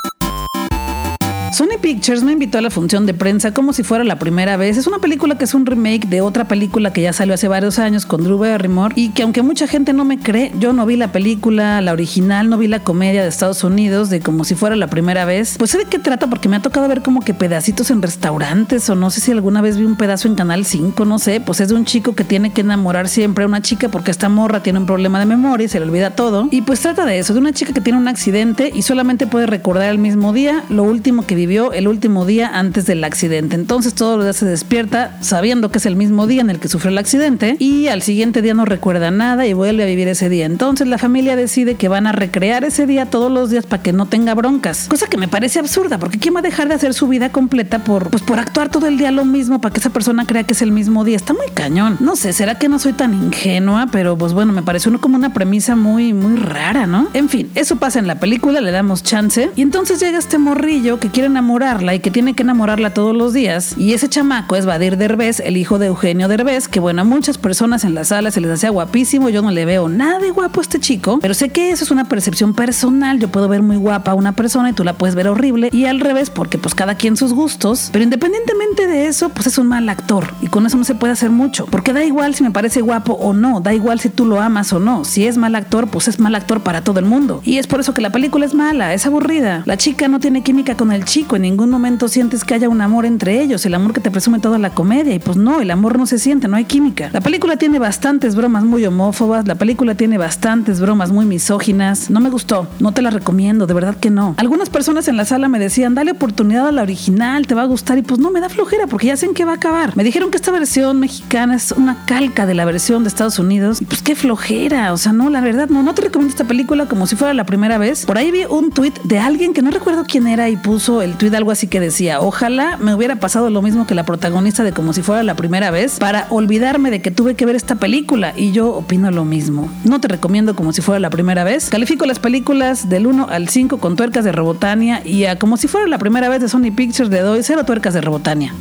Sony 1.55 1.79
Pictures 1.79 2.21
me 2.21 2.33
invitó 2.33 2.57
a 2.57 2.61
la 2.61 2.69
función 2.69 3.05
de 3.05 3.13
prensa 3.13 3.53
como 3.53 3.71
si 3.71 3.83
fuera 3.83 4.03
la 4.03 4.19
primera 4.19 4.57
vez. 4.57 4.75
Es 4.75 4.87
una 4.87 4.99
película 4.99 5.37
que 5.37 5.45
es 5.45 5.53
un 5.53 5.65
remake 5.65 6.05
de 6.09 6.19
otra 6.19 6.49
película 6.49 6.91
que 6.91 7.01
ya 7.01 7.13
salió 7.13 7.33
hace 7.33 7.47
varios 7.47 7.79
años 7.79 8.05
con 8.05 8.25
Drew 8.25 8.37
Barrymore 8.37 8.93
y 8.97 9.11
que 9.11 9.23
aunque 9.23 9.41
mucha 9.41 9.65
gente 9.65 9.93
no 9.93 10.03
me 10.03 10.19
cree, 10.19 10.51
yo 10.59 10.73
no 10.73 10.85
vi 10.85 10.97
la 10.97 11.13
película, 11.13 11.79
la 11.79 11.93
original, 11.93 12.49
no 12.49 12.57
vi 12.57 12.67
la 12.67 12.83
comedia 12.83 13.21
de 13.21 13.29
Estados 13.29 13.63
Unidos 13.63 14.09
de 14.09 14.19
como 14.19 14.43
si 14.43 14.55
fuera 14.55 14.75
la 14.75 14.87
primera 14.87 15.23
vez. 15.23 15.55
Pues 15.57 15.71
sé 15.71 15.77
de 15.77 15.85
qué 15.85 15.97
trata 15.97 16.27
porque 16.27 16.49
me 16.49 16.57
ha 16.57 16.61
tocado 16.61 16.89
ver 16.89 17.01
como 17.01 17.21
que 17.21 17.33
pedacitos 17.33 17.89
en 17.89 18.01
restaurantes 18.01 18.89
o 18.89 18.95
no 18.95 19.09
sé 19.09 19.21
si 19.21 19.31
alguna 19.31 19.61
vez 19.61 19.77
vi 19.77 19.85
un 19.85 19.95
pedazo 19.95 20.27
en 20.27 20.35
Canal 20.35 20.65
5, 20.65 21.05
no 21.05 21.19
sé. 21.19 21.39
Pues 21.39 21.61
es 21.61 21.69
de 21.69 21.75
un 21.75 21.85
chico 21.85 22.15
que 22.15 22.25
tiene 22.25 22.51
que 22.51 22.59
enamorar 22.59 23.07
siempre 23.07 23.45
a 23.45 23.47
una 23.47 23.61
chica 23.61 23.87
porque 23.87 24.11
esta 24.11 24.27
morra 24.27 24.61
tiene 24.61 24.79
un 24.79 24.85
problema 24.85 25.19
de 25.19 25.25
memoria 25.25 25.63
y 25.63 25.69
se 25.69 25.79
le 25.79 25.85
olvida 25.85 26.09
todo. 26.09 26.49
Y 26.51 26.63
pues 26.63 26.81
trata 26.81 27.05
de 27.05 27.17
eso, 27.17 27.33
de 27.33 27.39
una 27.39 27.53
chica 27.53 27.71
que 27.71 27.79
tiene 27.79 27.97
un 27.97 28.09
accidente 28.09 28.73
y 28.75 28.81
solamente 28.81 29.25
puede 29.25 29.45
recordar 29.45 29.89
el 29.89 29.99
mismo 29.99 30.33
día 30.33 30.65
lo 30.67 30.83
último 30.83 31.25
que 31.25 31.35
vivió 31.35 31.44
el 31.45 31.87
último 31.87 32.25
día 32.25 32.49
antes 32.53 32.87
del 32.87 33.03
accidente. 33.03 33.55
Entonces 33.55 33.93
todos 33.93 34.17
los 34.17 34.25
días 34.25 34.37
se 34.37 34.45
despierta 34.45 35.17
sabiendo 35.21 35.69
que 35.69 35.77
es 35.77 35.85
el 35.85 35.95
mismo 35.95 36.25
día 36.25 36.41
en 36.41 36.49
el 36.49 36.59
que 36.59 36.67
sufrió 36.67 36.89
el 36.89 36.97
accidente 36.97 37.55
y 37.59 37.87
al 37.87 38.01
siguiente 38.01 38.41
día 38.41 38.55
no 38.55 38.65
recuerda 38.65 39.11
nada 39.11 39.45
y 39.45 39.53
vuelve 39.53 39.83
a 39.83 39.85
vivir 39.85 40.07
ese 40.07 40.27
día. 40.27 40.45
Entonces 40.45 40.87
la 40.87 40.97
familia 40.97 41.35
decide 41.35 41.75
que 41.75 41.87
van 41.87 42.07
a 42.07 42.13
recrear 42.13 42.63
ese 42.63 42.87
día 42.87 43.05
todos 43.05 43.31
los 43.31 43.51
días 43.51 43.65
para 43.67 43.83
que 43.83 43.93
no 43.93 44.07
tenga 44.07 44.33
broncas. 44.33 44.87
Cosa 44.89 45.07
que 45.07 45.17
me 45.17 45.27
parece 45.27 45.59
absurda 45.59 45.99
porque 45.99 46.17
¿quién 46.17 46.33
va 46.35 46.39
a 46.39 46.43
dejar 46.43 46.67
de 46.67 46.73
hacer 46.73 46.93
su 46.93 47.07
vida 47.07 47.31
completa 47.31 47.83
por, 47.83 48.09
pues, 48.09 48.23
por 48.23 48.39
actuar 48.39 48.69
todo 48.69 48.87
el 48.87 48.97
día 48.97 49.11
lo 49.11 49.23
mismo 49.23 49.61
para 49.61 49.71
que 49.71 49.79
esa 49.79 49.91
persona 49.91 50.25
crea 50.25 50.43
que 50.43 50.53
es 50.53 50.63
el 50.63 50.71
mismo 50.71 51.03
día? 51.03 51.15
Está 51.15 51.33
muy 51.33 51.47
cañón. 51.53 51.97
No 51.99 52.15
sé, 52.15 52.33
será 52.33 52.55
que 52.55 52.69
no 52.69 52.79
soy 52.79 52.93
tan 52.93 53.13
ingenua, 53.13 53.87
pero 53.91 54.17
pues 54.17 54.33
bueno, 54.33 54.51
me 54.51 54.63
pareció 54.63 54.85
como 54.99 55.17
una 55.17 55.33
premisa 55.33 55.75
muy, 55.75 56.13
muy 56.13 56.37
rara, 56.37 56.85
¿no? 56.85 57.09
En 57.13 57.29
fin, 57.29 57.49
eso 57.55 57.77
pasa 57.77 57.99
en 57.99 58.07
la 58.07 58.19
película, 58.19 58.61
le 58.61 58.71
damos 58.71 59.03
chance 59.03 59.51
y 59.55 59.61
entonces 59.61 59.99
llega 59.99 60.17
este 60.17 60.37
morrillo 60.37 60.99
que 60.99 61.09
quiere 61.09 61.29
enamorarla 61.35 61.93
y 61.93 61.99
que 61.99 62.11
tiene 62.11 62.33
que 62.33 62.43
enamorarla 62.43 62.93
todos 62.93 63.13
los 63.13 63.33
días. 63.33 63.75
Y 63.77 63.93
ese 63.93 64.07
chamaco 64.07 64.55
es 64.55 64.65
Badir 64.65 64.95
Derbez, 64.95 65.41
el 65.41 65.57
hijo 65.57 65.79
de 65.79 65.87
Eugenio 65.87 66.29
Derbez, 66.29 66.69
que 66.69 66.79
bueno, 66.79 67.01
a 67.01 67.05
muchas 67.05 67.37
personas 67.37 67.83
en 67.83 67.93
la 67.93 68.05
sala 68.05 68.31
se 68.31 68.39
les 68.39 68.51
hacía 68.51 68.69
guapísimo. 68.69 69.27
Yo 69.27 69.41
no 69.41 69.51
le 69.51 69.65
veo 69.65 69.89
nada 69.89 70.19
de 70.19 70.31
guapo 70.31 70.61
a 70.61 70.63
este 70.63 70.79
chico, 70.79 71.19
pero 71.21 71.33
sé 71.33 71.49
que 71.49 71.71
eso 71.71 71.83
es 71.83 71.91
una 71.91 72.05
percepción 72.05 72.53
personal. 72.53 73.19
Yo 73.19 73.27
puedo 73.27 73.49
ver 73.49 73.61
muy 73.61 73.75
guapa 73.75 74.11
a 74.11 74.13
una 74.13 74.31
persona 74.31 74.69
y 74.69 74.73
tú 74.73 74.85
la 74.85 74.93
puedes 74.93 75.15
ver 75.15 75.27
horrible. 75.27 75.69
Y 75.73 75.85
al 75.85 75.99
revés, 75.99 76.29
porque 76.29 76.57
pues 76.57 76.73
cada 76.73 76.95
quien 76.95 77.17
sus 77.17 77.33
gustos. 77.33 77.89
Pero 77.91 78.03
independientemente 78.03 78.87
de 78.87 79.07
eso, 79.07 79.29
pues 79.29 79.47
es 79.47 79.57
un 79.57 79.67
mal 79.67 79.89
actor. 79.89 80.33
Y 80.41 80.47
con 80.47 80.65
eso 80.65 80.77
no 80.77 80.85
se 80.85 80.95
puede 80.95 81.11
hacer 81.11 81.31
mucho. 81.31 81.65
Porque 81.65 81.91
da 81.91 82.05
igual 82.05 82.33
si 82.35 82.43
me 82.43 82.51
parece 82.51 82.81
guapo 82.81 83.13
o 83.13 83.33
no. 83.33 83.59
Da 83.59 83.73
igual 83.73 83.99
si 83.99 84.07
tú 84.07 84.25
lo 84.25 84.39
amas 84.39 84.71
o 84.71 84.79
no. 84.79 85.03
Si 85.03 85.27
es 85.27 85.37
mal 85.37 85.55
actor, 85.55 85.87
pues 85.89 86.07
es 86.07 86.19
mal 86.19 86.33
actor 86.35 86.61
para 86.61 86.81
todo 86.81 86.99
el 86.99 87.05
mundo. 87.05 87.41
Y 87.43 87.57
es 87.57 87.67
por 87.67 87.81
eso 87.81 87.93
que 87.93 88.01
la 88.01 88.11
película 88.11 88.45
es 88.45 88.53
mala, 88.53 88.93
es 88.93 89.05
aburrida. 89.05 89.63
La 89.65 89.75
chica 89.77 90.07
no 90.07 90.19
tiene 90.19 90.43
química 90.43 90.75
con 90.75 90.91
el 90.91 91.03
chico 91.03 91.14
en 91.15 91.41
ningún 91.43 91.69
momento 91.69 92.07
sientes 92.07 92.43
que 92.43 92.55
haya 92.55 92.67
un 92.67 92.81
amor 92.81 93.05
entre 93.05 93.41
ellos, 93.41 93.65
el 93.65 93.73
amor 93.73 93.93
que 93.93 94.01
te 94.01 94.11
presume 94.11 94.39
toda 94.39 94.57
la 94.57 94.71
comedia. 94.71 95.13
Y 95.13 95.19
pues 95.19 95.37
no, 95.37 95.61
el 95.61 95.71
amor 95.71 95.97
no 95.97 96.05
se 96.05 96.19
siente, 96.19 96.47
no 96.47 96.57
hay 96.57 96.65
química. 96.65 97.09
La 97.13 97.21
película 97.21 97.55
tiene 97.55 97.79
bastantes 97.79 98.35
bromas 98.35 98.63
muy 98.63 98.85
homófobas, 98.85 99.47
la 99.47 99.55
película 99.55 99.95
tiene 99.95 100.17
bastantes 100.17 100.81
bromas 100.81 101.11
muy 101.11 101.25
misóginas. 101.25 102.09
No 102.09 102.19
me 102.19 102.29
gustó, 102.29 102.67
no 102.79 102.91
te 102.91 103.01
la 103.01 103.11
recomiendo, 103.11 103.65
de 103.65 103.73
verdad 103.73 103.95
que 103.95 104.09
no. 104.09 104.35
Algunas 104.37 104.69
personas 104.69 105.07
en 105.07 105.15
la 105.15 105.25
sala 105.25 105.47
me 105.47 105.59
decían, 105.59 105.95
dale 105.95 106.11
oportunidad 106.11 106.67
a 106.67 106.71
la 106.71 106.81
original, 106.81 107.47
te 107.47 107.55
va 107.55 107.61
a 107.61 107.65
gustar. 107.65 107.97
Y 107.97 108.01
pues 108.01 108.19
no, 108.19 108.31
me 108.31 108.41
da 108.41 108.49
flojera 108.49 108.87
porque 108.87 109.07
ya 109.07 109.17
sé 109.17 109.25
en 109.25 109.33
qué 109.33 109.45
va 109.45 109.53
a 109.53 109.55
acabar. 109.55 109.95
Me 109.95 110.03
dijeron 110.03 110.31
que 110.31 110.37
esta 110.37 110.51
versión 110.51 110.99
mexicana 110.99 111.55
es 111.55 111.71
una 111.71 112.05
calca 112.05 112.45
de 112.45 112.55
la 112.55 112.65
versión 112.65 113.03
de 113.03 113.09
Estados 113.09 113.39
Unidos. 113.39 113.81
Y 113.81 113.85
pues 113.85 114.01
qué 114.01 114.15
flojera, 114.15 114.91
o 114.91 114.97
sea, 114.97 115.13
no, 115.13 115.29
la 115.29 115.39
verdad, 115.39 115.69
no, 115.69 115.81
no 115.81 115.93
te 115.93 116.01
recomiendo 116.01 116.31
esta 116.31 116.45
película 116.45 116.87
como 116.87 117.07
si 117.07 117.15
fuera 117.15 117.33
la 117.33 117.45
primera 117.45 117.77
vez. 117.77 118.05
Por 118.05 118.17
ahí 118.17 118.31
vi 118.31 118.45
un 118.45 118.71
tweet 118.71 118.93
de 119.03 119.19
alguien 119.19 119.53
que 119.53 119.61
no 119.61 119.71
recuerdo 119.71 120.03
quién 120.05 120.27
era 120.27 120.49
y 120.49 120.57
puso 120.57 121.01
el 121.05 121.15
tweet 121.15 121.35
algo 121.35 121.51
así 121.51 121.67
que 121.67 121.79
decía, 121.79 122.19
ojalá 122.19 122.77
me 122.77 122.93
hubiera 122.93 123.15
pasado 123.15 123.49
lo 123.49 123.61
mismo 123.61 123.87
que 123.87 123.95
la 123.95 124.03
protagonista 124.03 124.63
de 124.63 124.73
como 124.73 124.91
si 124.91 125.01
fuera 125.01 125.23
la 125.23 125.35
primera 125.35 125.71
vez 125.71 125.99
para 125.99 126.27
olvidarme 126.29 126.91
de 126.91 127.01
que 127.01 127.11
tuve 127.11 127.35
que 127.35 127.45
ver 127.45 127.55
esta 127.55 127.75
película 127.75 128.33
y 128.35 128.51
yo 128.51 128.69
opino 128.73 129.09
lo 129.11 129.23
mismo. 129.23 129.69
No 129.83 130.01
te 130.01 130.07
recomiendo 130.07 130.55
como 130.55 130.73
si 130.73 130.81
fuera 130.81 130.99
la 130.99 131.09
primera 131.09 131.43
vez. 131.43 131.69
Califico 131.69 132.05
las 132.05 132.19
películas 132.19 132.89
del 132.89 133.07
1 133.07 133.27
al 133.29 133.47
5 133.47 133.77
con 133.77 133.95
tuercas 133.95 134.25
de 134.25 134.31
Robotania 134.31 135.01
y 135.05 135.25
a 135.25 135.37
como 135.37 135.57
si 135.57 135.67
fuera 135.67 135.87
la 135.87 135.97
primera 135.97 136.27
vez 136.27 136.41
de 136.41 136.49
Sony 136.49 136.71
Pictures 136.75 137.09
le 137.09 137.21
doy 137.21 137.43
cero 137.43 137.63
tuercas 137.65 137.93
de 137.93 138.01
Robotania. 138.01 138.53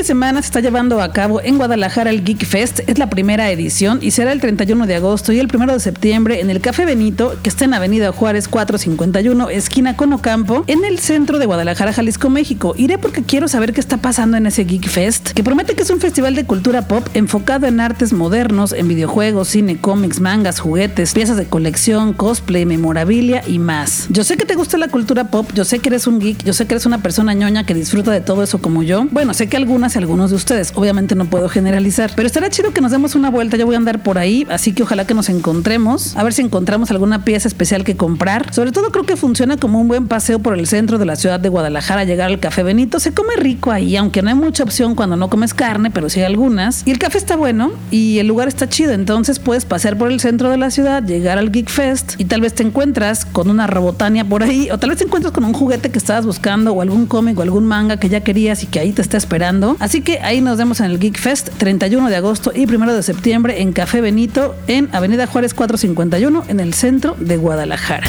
De 0.00 0.04
semana 0.04 0.40
se 0.40 0.46
está 0.46 0.60
llevando 0.60 1.02
a 1.02 1.12
cabo 1.12 1.42
en 1.42 1.58
Guadalajara 1.58 2.08
el 2.08 2.24
Geek 2.24 2.46
Fest. 2.46 2.80
Es 2.86 2.98
la 2.98 3.10
primera 3.10 3.50
edición 3.50 3.98
y 4.00 4.12
será 4.12 4.32
el 4.32 4.40
31 4.40 4.86
de 4.86 4.94
agosto 4.94 5.30
y 5.30 5.38
el 5.38 5.54
1 5.54 5.74
de 5.74 5.78
septiembre 5.78 6.40
en 6.40 6.48
el 6.48 6.62
Café 6.62 6.86
Benito, 6.86 7.34
que 7.42 7.50
está 7.50 7.66
en 7.66 7.74
Avenida 7.74 8.10
Juárez 8.10 8.48
451, 8.48 9.50
esquina 9.50 9.98
Conocampo, 9.98 10.64
en 10.68 10.86
el 10.86 11.00
centro 11.00 11.38
de 11.38 11.44
Guadalajara, 11.44 11.92
Jalisco, 11.92 12.30
México. 12.30 12.72
Iré 12.78 12.96
porque 12.96 13.22
quiero 13.24 13.46
saber 13.46 13.74
qué 13.74 13.80
está 13.80 13.98
pasando 13.98 14.38
en 14.38 14.46
ese 14.46 14.64
Geek 14.64 14.88
Fest, 14.88 15.32
que 15.32 15.44
promete 15.44 15.74
que 15.74 15.82
es 15.82 15.90
un 15.90 16.00
festival 16.00 16.34
de 16.34 16.46
cultura 16.46 16.88
pop 16.88 17.06
enfocado 17.12 17.66
en 17.66 17.78
artes 17.78 18.14
modernos, 18.14 18.72
en 18.72 18.88
videojuegos, 18.88 19.48
cine, 19.48 19.82
cómics, 19.82 20.18
mangas, 20.18 20.60
juguetes, 20.60 21.12
piezas 21.12 21.36
de 21.36 21.44
colección, 21.44 22.14
cosplay, 22.14 22.64
memorabilia 22.64 23.42
y 23.46 23.58
más. 23.58 24.06
Yo 24.08 24.24
sé 24.24 24.38
que 24.38 24.46
te 24.46 24.54
gusta 24.54 24.78
la 24.78 24.88
cultura 24.88 25.24
pop, 25.24 25.50
yo 25.52 25.66
sé 25.66 25.80
que 25.80 25.90
eres 25.90 26.06
un 26.06 26.20
geek, 26.20 26.42
yo 26.42 26.54
sé 26.54 26.66
que 26.66 26.72
eres 26.72 26.86
una 26.86 27.02
persona 27.02 27.34
ñoña 27.34 27.66
que 27.66 27.74
disfruta 27.74 28.10
de 28.10 28.22
todo 28.22 28.42
eso 28.42 28.62
como 28.62 28.82
yo. 28.82 29.06
Bueno, 29.10 29.34
sé 29.34 29.46
que 29.46 29.58
algunas 29.58 29.89
algunos 29.96 30.30
de 30.30 30.36
ustedes, 30.36 30.72
obviamente 30.74 31.14
no 31.14 31.24
puedo 31.26 31.48
generalizar, 31.48 32.12
pero 32.14 32.26
estará 32.26 32.50
chido 32.50 32.72
que 32.72 32.80
nos 32.80 32.92
demos 32.92 33.14
una 33.14 33.30
vuelta, 33.30 33.56
yo 33.56 33.66
voy 33.66 33.74
a 33.74 33.78
andar 33.78 34.02
por 34.02 34.18
ahí, 34.18 34.46
así 34.50 34.72
que 34.72 34.82
ojalá 34.82 35.06
que 35.06 35.14
nos 35.14 35.28
encontremos, 35.28 36.16
a 36.16 36.24
ver 36.24 36.32
si 36.32 36.42
encontramos 36.42 36.90
alguna 36.90 37.24
pieza 37.24 37.48
especial 37.48 37.84
que 37.84 37.96
comprar. 37.96 38.52
Sobre 38.52 38.72
todo 38.72 38.90
creo 38.90 39.04
que 39.04 39.16
funciona 39.16 39.56
como 39.56 39.80
un 39.80 39.88
buen 39.88 40.08
paseo 40.08 40.38
por 40.38 40.58
el 40.58 40.66
centro 40.66 40.98
de 40.98 41.06
la 41.06 41.16
ciudad 41.16 41.40
de 41.40 41.48
Guadalajara, 41.48 42.04
llegar 42.04 42.28
al 42.28 42.40
Café 42.40 42.62
Benito, 42.62 43.00
se 43.00 43.12
come 43.12 43.36
rico 43.36 43.70
ahí, 43.70 43.96
aunque 43.96 44.22
no 44.22 44.28
hay 44.28 44.34
mucha 44.34 44.62
opción 44.62 44.94
cuando 44.94 45.16
no 45.16 45.28
comes 45.28 45.54
carne, 45.54 45.90
pero 45.90 46.08
sí 46.08 46.20
hay 46.20 46.26
algunas. 46.26 46.82
Y 46.86 46.90
el 46.90 46.98
café 46.98 47.18
está 47.18 47.36
bueno 47.36 47.72
y 47.90 48.18
el 48.18 48.26
lugar 48.26 48.48
está 48.48 48.68
chido, 48.68 48.92
entonces 48.92 49.38
puedes 49.38 49.64
pasear 49.64 49.96
por 49.96 50.10
el 50.10 50.20
centro 50.20 50.50
de 50.50 50.56
la 50.56 50.70
ciudad, 50.70 51.02
llegar 51.02 51.38
al 51.38 51.50
Geek 51.50 51.68
Fest 51.68 52.14
y 52.18 52.24
tal 52.24 52.40
vez 52.40 52.54
te 52.54 52.62
encuentras 52.62 53.24
con 53.24 53.50
una 53.50 53.66
robotania 53.66 54.24
por 54.24 54.42
ahí, 54.42 54.70
o 54.70 54.78
tal 54.78 54.90
vez 54.90 54.98
te 54.98 55.04
encuentras 55.04 55.32
con 55.32 55.44
un 55.44 55.52
juguete 55.52 55.90
que 55.90 55.98
estabas 55.98 56.26
buscando, 56.26 56.72
o 56.72 56.82
algún 56.82 57.06
cómic 57.06 57.38
o 57.38 57.42
algún 57.42 57.66
manga 57.66 57.96
que 57.96 58.08
ya 58.08 58.20
querías 58.20 58.62
y 58.62 58.66
que 58.66 58.80
ahí 58.80 58.92
te 58.92 59.02
está 59.02 59.16
esperando. 59.16 59.76
Así 59.80 60.02
que 60.02 60.20
ahí 60.20 60.40
nos 60.40 60.58
vemos 60.58 60.78
en 60.80 60.86
el 60.86 60.98
Geek 60.98 61.18
Fest 61.18 61.48
31 61.56 62.08
de 62.08 62.16
agosto 62.16 62.52
y 62.54 62.72
1 62.72 62.94
de 62.94 63.02
septiembre 63.02 63.62
en 63.62 63.72
Café 63.72 64.00
Benito 64.00 64.54
en 64.68 64.88
Avenida 64.92 65.26
Juárez 65.26 65.54
451 65.54 66.44
en 66.48 66.60
el 66.60 66.74
centro 66.74 67.16
de 67.18 67.36
Guadalajara. 67.38 68.06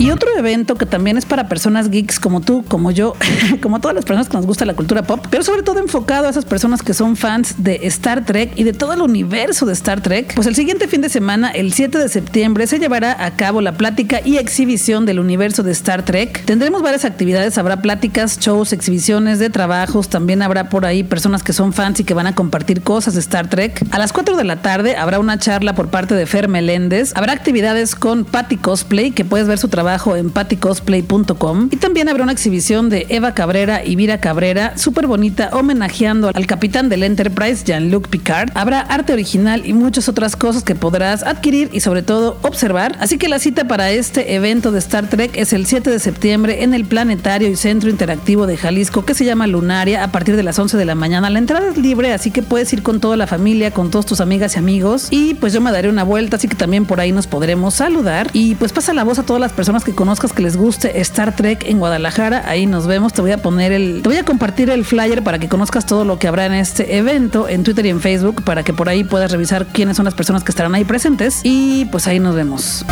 Y 0.00 0.10
otro 0.12 0.30
evento 0.34 0.76
que 0.76 0.86
también 0.86 1.18
es 1.18 1.26
para 1.26 1.46
personas 1.46 1.90
geeks 1.90 2.18
como 2.18 2.40
tú, 2.40 2.64
como 2.66 2.90
yo, 2.90 3.14
como 3.60 3.82
todas 3.82 3.94
las 3.94 4.06
personas 4.06 4.30
que 4.30 4.36
nos 4.38 4.46
gusta 4.46 4.64
la 4.64 4.72
cultura 4.72 5.02
pop, 5.02 5.26
pero 5.28 5.42
sobre 5.42 5.62
todo 5.62 5.78
enfocado 5.78 6.26
a 6.26 6.30
esas 6.30 6.46
personas 6.46 6.80
que 6.80 6.94
son 6.94 7.16
fans 7.16 7.62
de 7.62 7.80
Star 7.82 8.24
Trek 8.24 8.52
y 8.56 8.64
de 8.64 8.72
todo 8.72 8.94
el 8.94 9.02
universo 9.02 9.66
de 9.66 9.74
Star 9.74 10.00
Trek. 10.00 10.32
Pues 10.34 10.46
el 10.46 10.54
siguiente 10.54 10.88
fin 10.88 11.02
de 11.02 11.10
semana, 11.10 11.50
el 11.50 11.74
7 11.74 11.98
de 11.98 12.08
septiembre, 12.08 12.66
se 12.66 12.78
llevará 12.78 13.26
a 13.26 13.36
cabo 13.36 13.60
la 13.60 13.72
plática 13.72 14.22
y 14.24 14.38
exhibición 14.38 15.04
del 15.04 15.20
universo 15.20 15.62
de 15.62 15.72
Star 15.72 16.02
Trek. 16.02 16.46
Tendremos 16.46 16.80
varias 16.80 17.04
actividades, 17.04 17.58
habrá 17.58 17.82
pláticas, 17.82 18.38
shows, 18.40 18.72
exhibiciones 18.72 19.38
de 19.38 19.50
trabajos, 19.50 20.08
también 20.08 20.40
habrá 20.40 20.70
por 20.70 20.86
ahí 20.86 21.02
personas 21.02 21.42
que 21.42 21.52
son 21.52 21.74
fans 21.74 22.00
y 22.00 22.04
que 22.04 22.14
van 22.14 22.26
a 22.26 22.34
compartir 22.34 22.80
cosas 22.80 23.12
de 23.12 23.20
Star 23.20 23.50
Trek. 23.50 23.84
A 23.90 23.98
las 23.98 24.14
4 24.14 24.38
de 24.38 24.44
la 24.44 24.62
tarde 24.62 24.96
habrá 24.96 25.18
una 25.18 25.38
charla 25.38 25.74
por 25.74 25.88
parte 25.88 26.14
de 26.14 26.24
Fer 26.24 26.48
Meléndez, 26.48 27.12
habrá 27.16 27.34
actividades 27.34 27.94
con 27.94 28.24
Patty 28.24 28.56
Cosplay, 28.56 29.10
que 29.10 29.26
puedes 29.26 29.46
ver 29.46 29.58
su 29.58 29.68
trabajo 29.68 29.89
en 30.16 30.30
paticosplay.com 30.30 31.68
y 31.72 31.76
también 31.76 32.08
habrá 32.08 32.22
una 32.22 32.32
exhibición 32.32 32.88
de 32.90 33.06
Eva 33.08 33.34
Cabrera 33.34 33.84
y 33.84 33.96
Vira 33.96 34.20
Cabrera, 34.20 34.78
súper 34.78 35.08
bonita, 35.08 35.50
homenajeando 35.52 36.30
al 36.32 36.46
capitán 36.46 36.88
del 36.88 37.02
Enterprise, 37.02 37.64
Jean-Luc 37.64 38.06
Picard. 38.08 38.50
Habrá 38.54 38.80
arte 38.80 39.12
original 39.12 39.62
y 39.66 39.72
muchas 39.72 40.08
otras 40.08 40.36
cosas 40.36 40.62
que 40.62 40.76
podrás 40.76 41.24
adquirir 41.24 41.70
y 41.72 41.80
sobre 41.80 42.02
todo 42.02 42.38
observar. 42.42 42.96
Así 43.00 43.18
que 43.18 43.28
la 43.28 43.40
cita 43.40 43.66
para 43.66 43.90
este 43.90 44.36
evento 44.36 44.70
de 44.70 44.78
Star 44.78 45.08
Trek 45.08 45.32
es 45.34 45.52
el 45.52 45.66
7 45.66 45.90
de 45.90 45.98
septiembre 45.98 46.62
en 46.62 46.72
el 46.72 46.84
Planetario 46.84 47.48
y 47.48 47.56
Centro 47.56 47.90
Interactivo 47.90 48.46
de 48.46 48.56
Jalisco 48.56 49.04
que 49.04 49.14
se 49.14 49.24
llama 49.24 49.48
Lunaria 49.48 50.04
a 50.04 50.12
partir 50.12 50.36
de 50.36 50.44
las 50.44 50.56
11 50.56 50.76
de 50.76 50.84
la 50.84 50.94
mañana. 50.94 51.30
La 51.30 51.40
entrada 51.40 51.68
es 51.68 51.78
libre, 51.78 52.12
así 52.12 52.30
que 52.30 52.42
puedes 52.42 52.72
ir 52.72 52.84
con 52.84 53.00
toda 53.00 53.16
la 53.16 53.26
familia, 53.26 53.72
con 53.72 53.90
todos 53.90 54.06
tus 54.06 54.20
amigas 54.20 54.54
y 54.54 54.60
amigos 54.60 55.08
y 55.10 55.34
pues 55.34 55.52
yo 55.52 55.60
me 55.60 55.72
daré 55.72 55.88
una 55.88 56.04
vuelta, 56.04 56.36
así 56.36 56.46
que 56.46 56.54
también 56.54 56.86
por 56.86 57.00
ahí 57.00 57.10
nos 57.10 57.26
podremos 57.26 57.74
saludar 57.74 58.30
y 58.32 58.54
pues 58.54 58.72
pasa 58.72 58.92
la 58.92 59.02
voz 59.02 59.18
a 59.18 59.24
todas 59.24 59.40
las 59.40 59.52
personas 59.52 59.79
que 59.84 59.94
conozcas 59.94 60.32
que 60.32 60.42
les 60.42 60.56
guste 60.56 61.00
Star 61.00 61.34
Trek 61.34 61.64
en 61.66 61.78
Guadalajara. 61.78 62.42
Ahí 62.46 62.66
nos 62.66 62.86
vemos. 62.86 63.12
Te 63.12 63.20
voy 63.22 63.32
a 63.32 63.38
poner 63.38 63.72
el, 63.72 64.00
te 64.02 64.08
voy 64.08 64.18
a 64.18 64.24
compartir 64.24 64.70
el 64.70 64.84
flyer 64.84 65.22
para 65.22 65.38
que 65.38 65.48
conozcas 65.48 65.86
todo 65.86 66.04
lo 66.04 66.18
que 66.18 66.28
habrá 66.28 66.46
en 66.46 66.54
este 66.54 66.96
evento 66.96 67.48
en 67.48 67.64
Twitter 67.64 67.86
y 67.86 67.90
en 67.90 68.00
Facebook 68.00 68.42
para 68.44 68.62
que 68.62 68.72
por 68.72 68.88
ahí 68.88 69.04
puedas 69.04 69.30
revisar 69.30 69.66
quiénes 69.66 69.96
son 69.96 70.04
las 70.04 70.14
personas 70.14 70.44
que 70.44 70.52
estarán 70.52 70.74
ahí 70.74 70.84
presentes. 70.84 71.40
Y 71.42 71.86
pues 71.86 72.06
ahí 72.06 72.20
nos 72.20 72.34
vemos. 72.34 72.84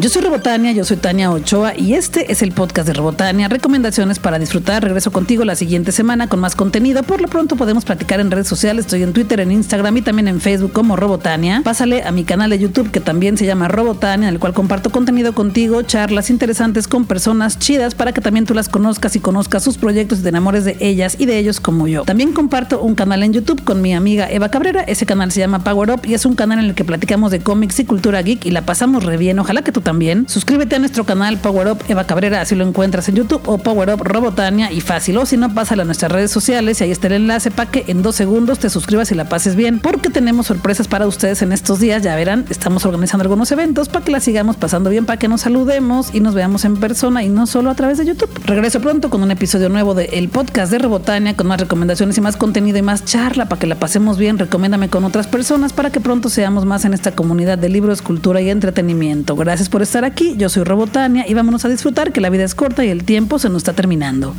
Yo 0.00 0.08
soy 0.08 0.22
Robotania, 0.22 0.72
yo 0.72 0.84
soy 0.84 0.96
Tania 0.96 1.30
Ochoa 1.30 1.72
y 1.76 1.94
este 1.94 2.32
es 2.32 2.42
el 2.42 2.50
podcast 2.50 2.88
de 2.88 2.94
Robotania. 2.94 3.46
Recomendaciones 3.46 4.18
para 4.18 4.40
disfrutar. 4.40 4.82
Regreso 4.82 5.12
contigo 5.12 5.44
la 5.44 5.54
siguiente 5.54 5.92
semana 5.92 6.28
con 6.28 6.40
más 6.40 6.56
contenido. 6.56 7.04
Por 7.04 7.20
lo 7.20 7.28
pronto 7.28 7.54
podemos 7.54 7.84
platicar 7.84 8.18
en 8.18 8.32
redes 8.32 8.48
sociales. 8.48 8.86
Estoy 8.86 9.04
en 9.04 9.12
Twitter, 9.12 9.38
en 9.38 9.52
Instagram 9.52 9.96
y 9.96 10.02
también 10.02 10.26
en 10.26 10.40
Facebook 10.40 10.72
como 10.72 10.96
Robotania. 10.96 11.62
Pásale 11.62 12.02
a 12.02 12.10
mi 12.10 12.24
canal 12.24 12.50
de 12.50 12.58
YouTube 12.58 12.90
que 12.90 12.98
también 12.98 13.38
se 13.38 13.46
llama 13.46 13.68
Robotania, 13.68 14.26
en 14.26 14.34
el 14.34 14.40
cual 14.40 14.52
comparto 14.52 14.90
contenido 14.90 15.32
contigo, 15.32 15.82
charlas 15.82 16.28
interesantes 16.28 16.88
con 16.88 17.04
personas 17.04 17.60
chidas 17.60 17.94
para 17.94 18.10
que 18.12 18.20
también 18.20 18.46
tú 18.46 18.52
las 18.52 18.68
conozcas 18.68 19.14
y 19.14 19.20
conozcas 19.20 19.62
sus 19.62 19.78
proyectos 19.78 20.18
y 20.18 20.22
te 20.22 20.28
enamores 20.28 20.64
de 20.64 20.76
ellas 20.80 21.14
y 21.20 21.26
de 21.26 21.38
ellos 21.38 21.60
como 21.60 21.86
yo. 21.86 22.02
También 22.02 22.32
comparto 22.32 22.82
un 22.82 22.96
canal 22.96 23.22
en 23.22 23.32
YouTube 23.32 23.62
con 23.62 23.80
mi 23.80 23.94
amiga 23.94 24.28
Eva 24.28 24.48
Cabrera. 24.48 24.82
Ese 24.82 25.06
canal 25.06 25.30
se 25.30 25.38
llama 25.38 25.62
Power 25.62 25.92
Up 25.92 26.00
y 26.04 26.14
es 26.14 26.26
un 26.26 26.34
canal 26.34 26.58
en 26.58 26.64
el 26.64 26.74
que 26.74 26.84
platicamos 26.84 27.30
de 27.30 27.38
cómics 27.38 27.78
y 27.78 27.84
cultura 27.84 28.20
geek 28.22 28.44
y 28.44 28.50
la 28.50 28.62
pasamos 28.62 29.04
re 29.04 29.16
bien. 29.18 29.38
Ojalá 29.38 29.62
que 29.62 29.70
tú 29.70 29.83
también. 29.84 30.28
Suscríbete 30.28 30.74
a 30.74 30.78
nuestro 30.80 31.04
canal 31.04 31.38
Power 31.38 31.68
Up 31.68 31.78
Eva 31.88 32.04
Cabrera, 32.04 32.40
así 32.40 32.56
lo 32.56 32.66
encuentras 32.66 33.08
en 33.08 33.14
YouTube, 33.14 33.42
o 33.46 33.58
Power 33.58 33.90
Up 33.90 34.02
Robotania 34.02 34.72
y 34.72 34.80
fácil. 34.80 35.16
O 35.18 35.26
si 35.26 35.36
no, 35.36 35.54
pásale 35.54 35.82
a 35.82 35.84
nuestras 35.84 36.10
redes 36.10 36.32
sociales 36.32 36.80
y 36.80 36.84
ahí 36.84 36.90
está 36.90 37.06
el 37.06 37.12
enlace 37.12 37.52
para 37.52 37.70
que 37.70 37.84
en 37.86 38.02
dos 38.02 38.16
segundos 38.16 38.58
te 38.58 38.70
suscribas 38.70 39.12
y 39.12 39.14
la 39.14 39.28
pases 39.28 39.54
bien, 39.54 39.78
porque 39.78 40.10
tenemos 40.10 40.46
sorpresas 40.46 40.88
para 40.88 41.06
ustedes 41.06 41.42
en 41.42 41.52
estos 41.52 41.78
días. 41.78 42.02
Ya 42.02 42.16
verán, 42.16 42.46
estamos 42.48 42.84
organizando 42.84 43.22
algunos 43.22 43.52
eventos 43.52 43.88
para 43.88 44.04
que 44.04 44.10
la 44.10 44.20
sigamos 44.20 44.56
pasando 44.56 44.90
bien, 44.90 45.06
para 45.06 45.18
que 45.18 45.28
nos 45.28 45.42
saludemos 45.42 46.14
y 46.14 46.20
nos 46.20 46.34
veamos 46.34 46.64
en 46.64 46.76
persona 46.76 47.22
y 47.22 47.28
no 47.28 47.46
solo 47.46 47.70
a 47.70 47.74
través 47.74 47.98
de 47.98 48.06
YouTube. 48.06 48.30
Regreso 48.46 48.80
pronto 48.80 49.10
con 49.10 49.22
un 49.22 49.30
episodio 49.30 49.68
nuevo 49.68 49.94
de 49.94 50.06
El 50.06 50.28
Podcast 50.28 50.72
de 50.72 50.78
Robotania, 50.78 51.36
con 51.36 51.46
más 51.46 51.60
recomendaciones 51.60 52.16
y 52.18 52.20
más 52.20 52.36
contenido 52.36 52.78
y 52.78 52.82
más 52.82 53.04
charla 53.04 53.46
para 53.48 53.60
que 53.60 53.66
la 53.66 53.76
pasemos 53.76 54.18
bien. 54.18 54.38
Recomiéndame 54.38 54.88
con 54.88 55.04
otras 55.04 55.26
personas 55.26 55.72
para 55.72 55.90
que 55.90 56.00
pronto 56.00 56.28
seamos 56.28 56.64
más 56.64 56.84
en 56.84 56.94
esta 56.94 57.12
comunidad 57.12 57.58
de 57.58 57.68
libros, 57.68 58.02
cultura 58.02 58.40
y 58.40 58.50
entretenimiento. 58.50 59.36
Gracias 59.36 59.68
por 59.68 59.73
estar 59.82 60.04
aquí 60.04 60.14
aquí, 60.14 60.34
yo 60.36 60.48
soy 60.48 60.64
Robotania 60.64 61.26
y 61.28 61.34
vámonos 61.34 61.64
a 61.64 61.68
disfrutar 61.68 62.12
que 62.12 62.20
la 62.20 62.30
vida 62.30 62.44
es 62.44 62.54
corta 62.54 62.84
y 62.84 62.88
el 62.88 63.04
tiempo 63.04 63.38
se 63.38 63.48
nos 63.48 63.58
está 63.58 63.72
terminando. 63.72 64.34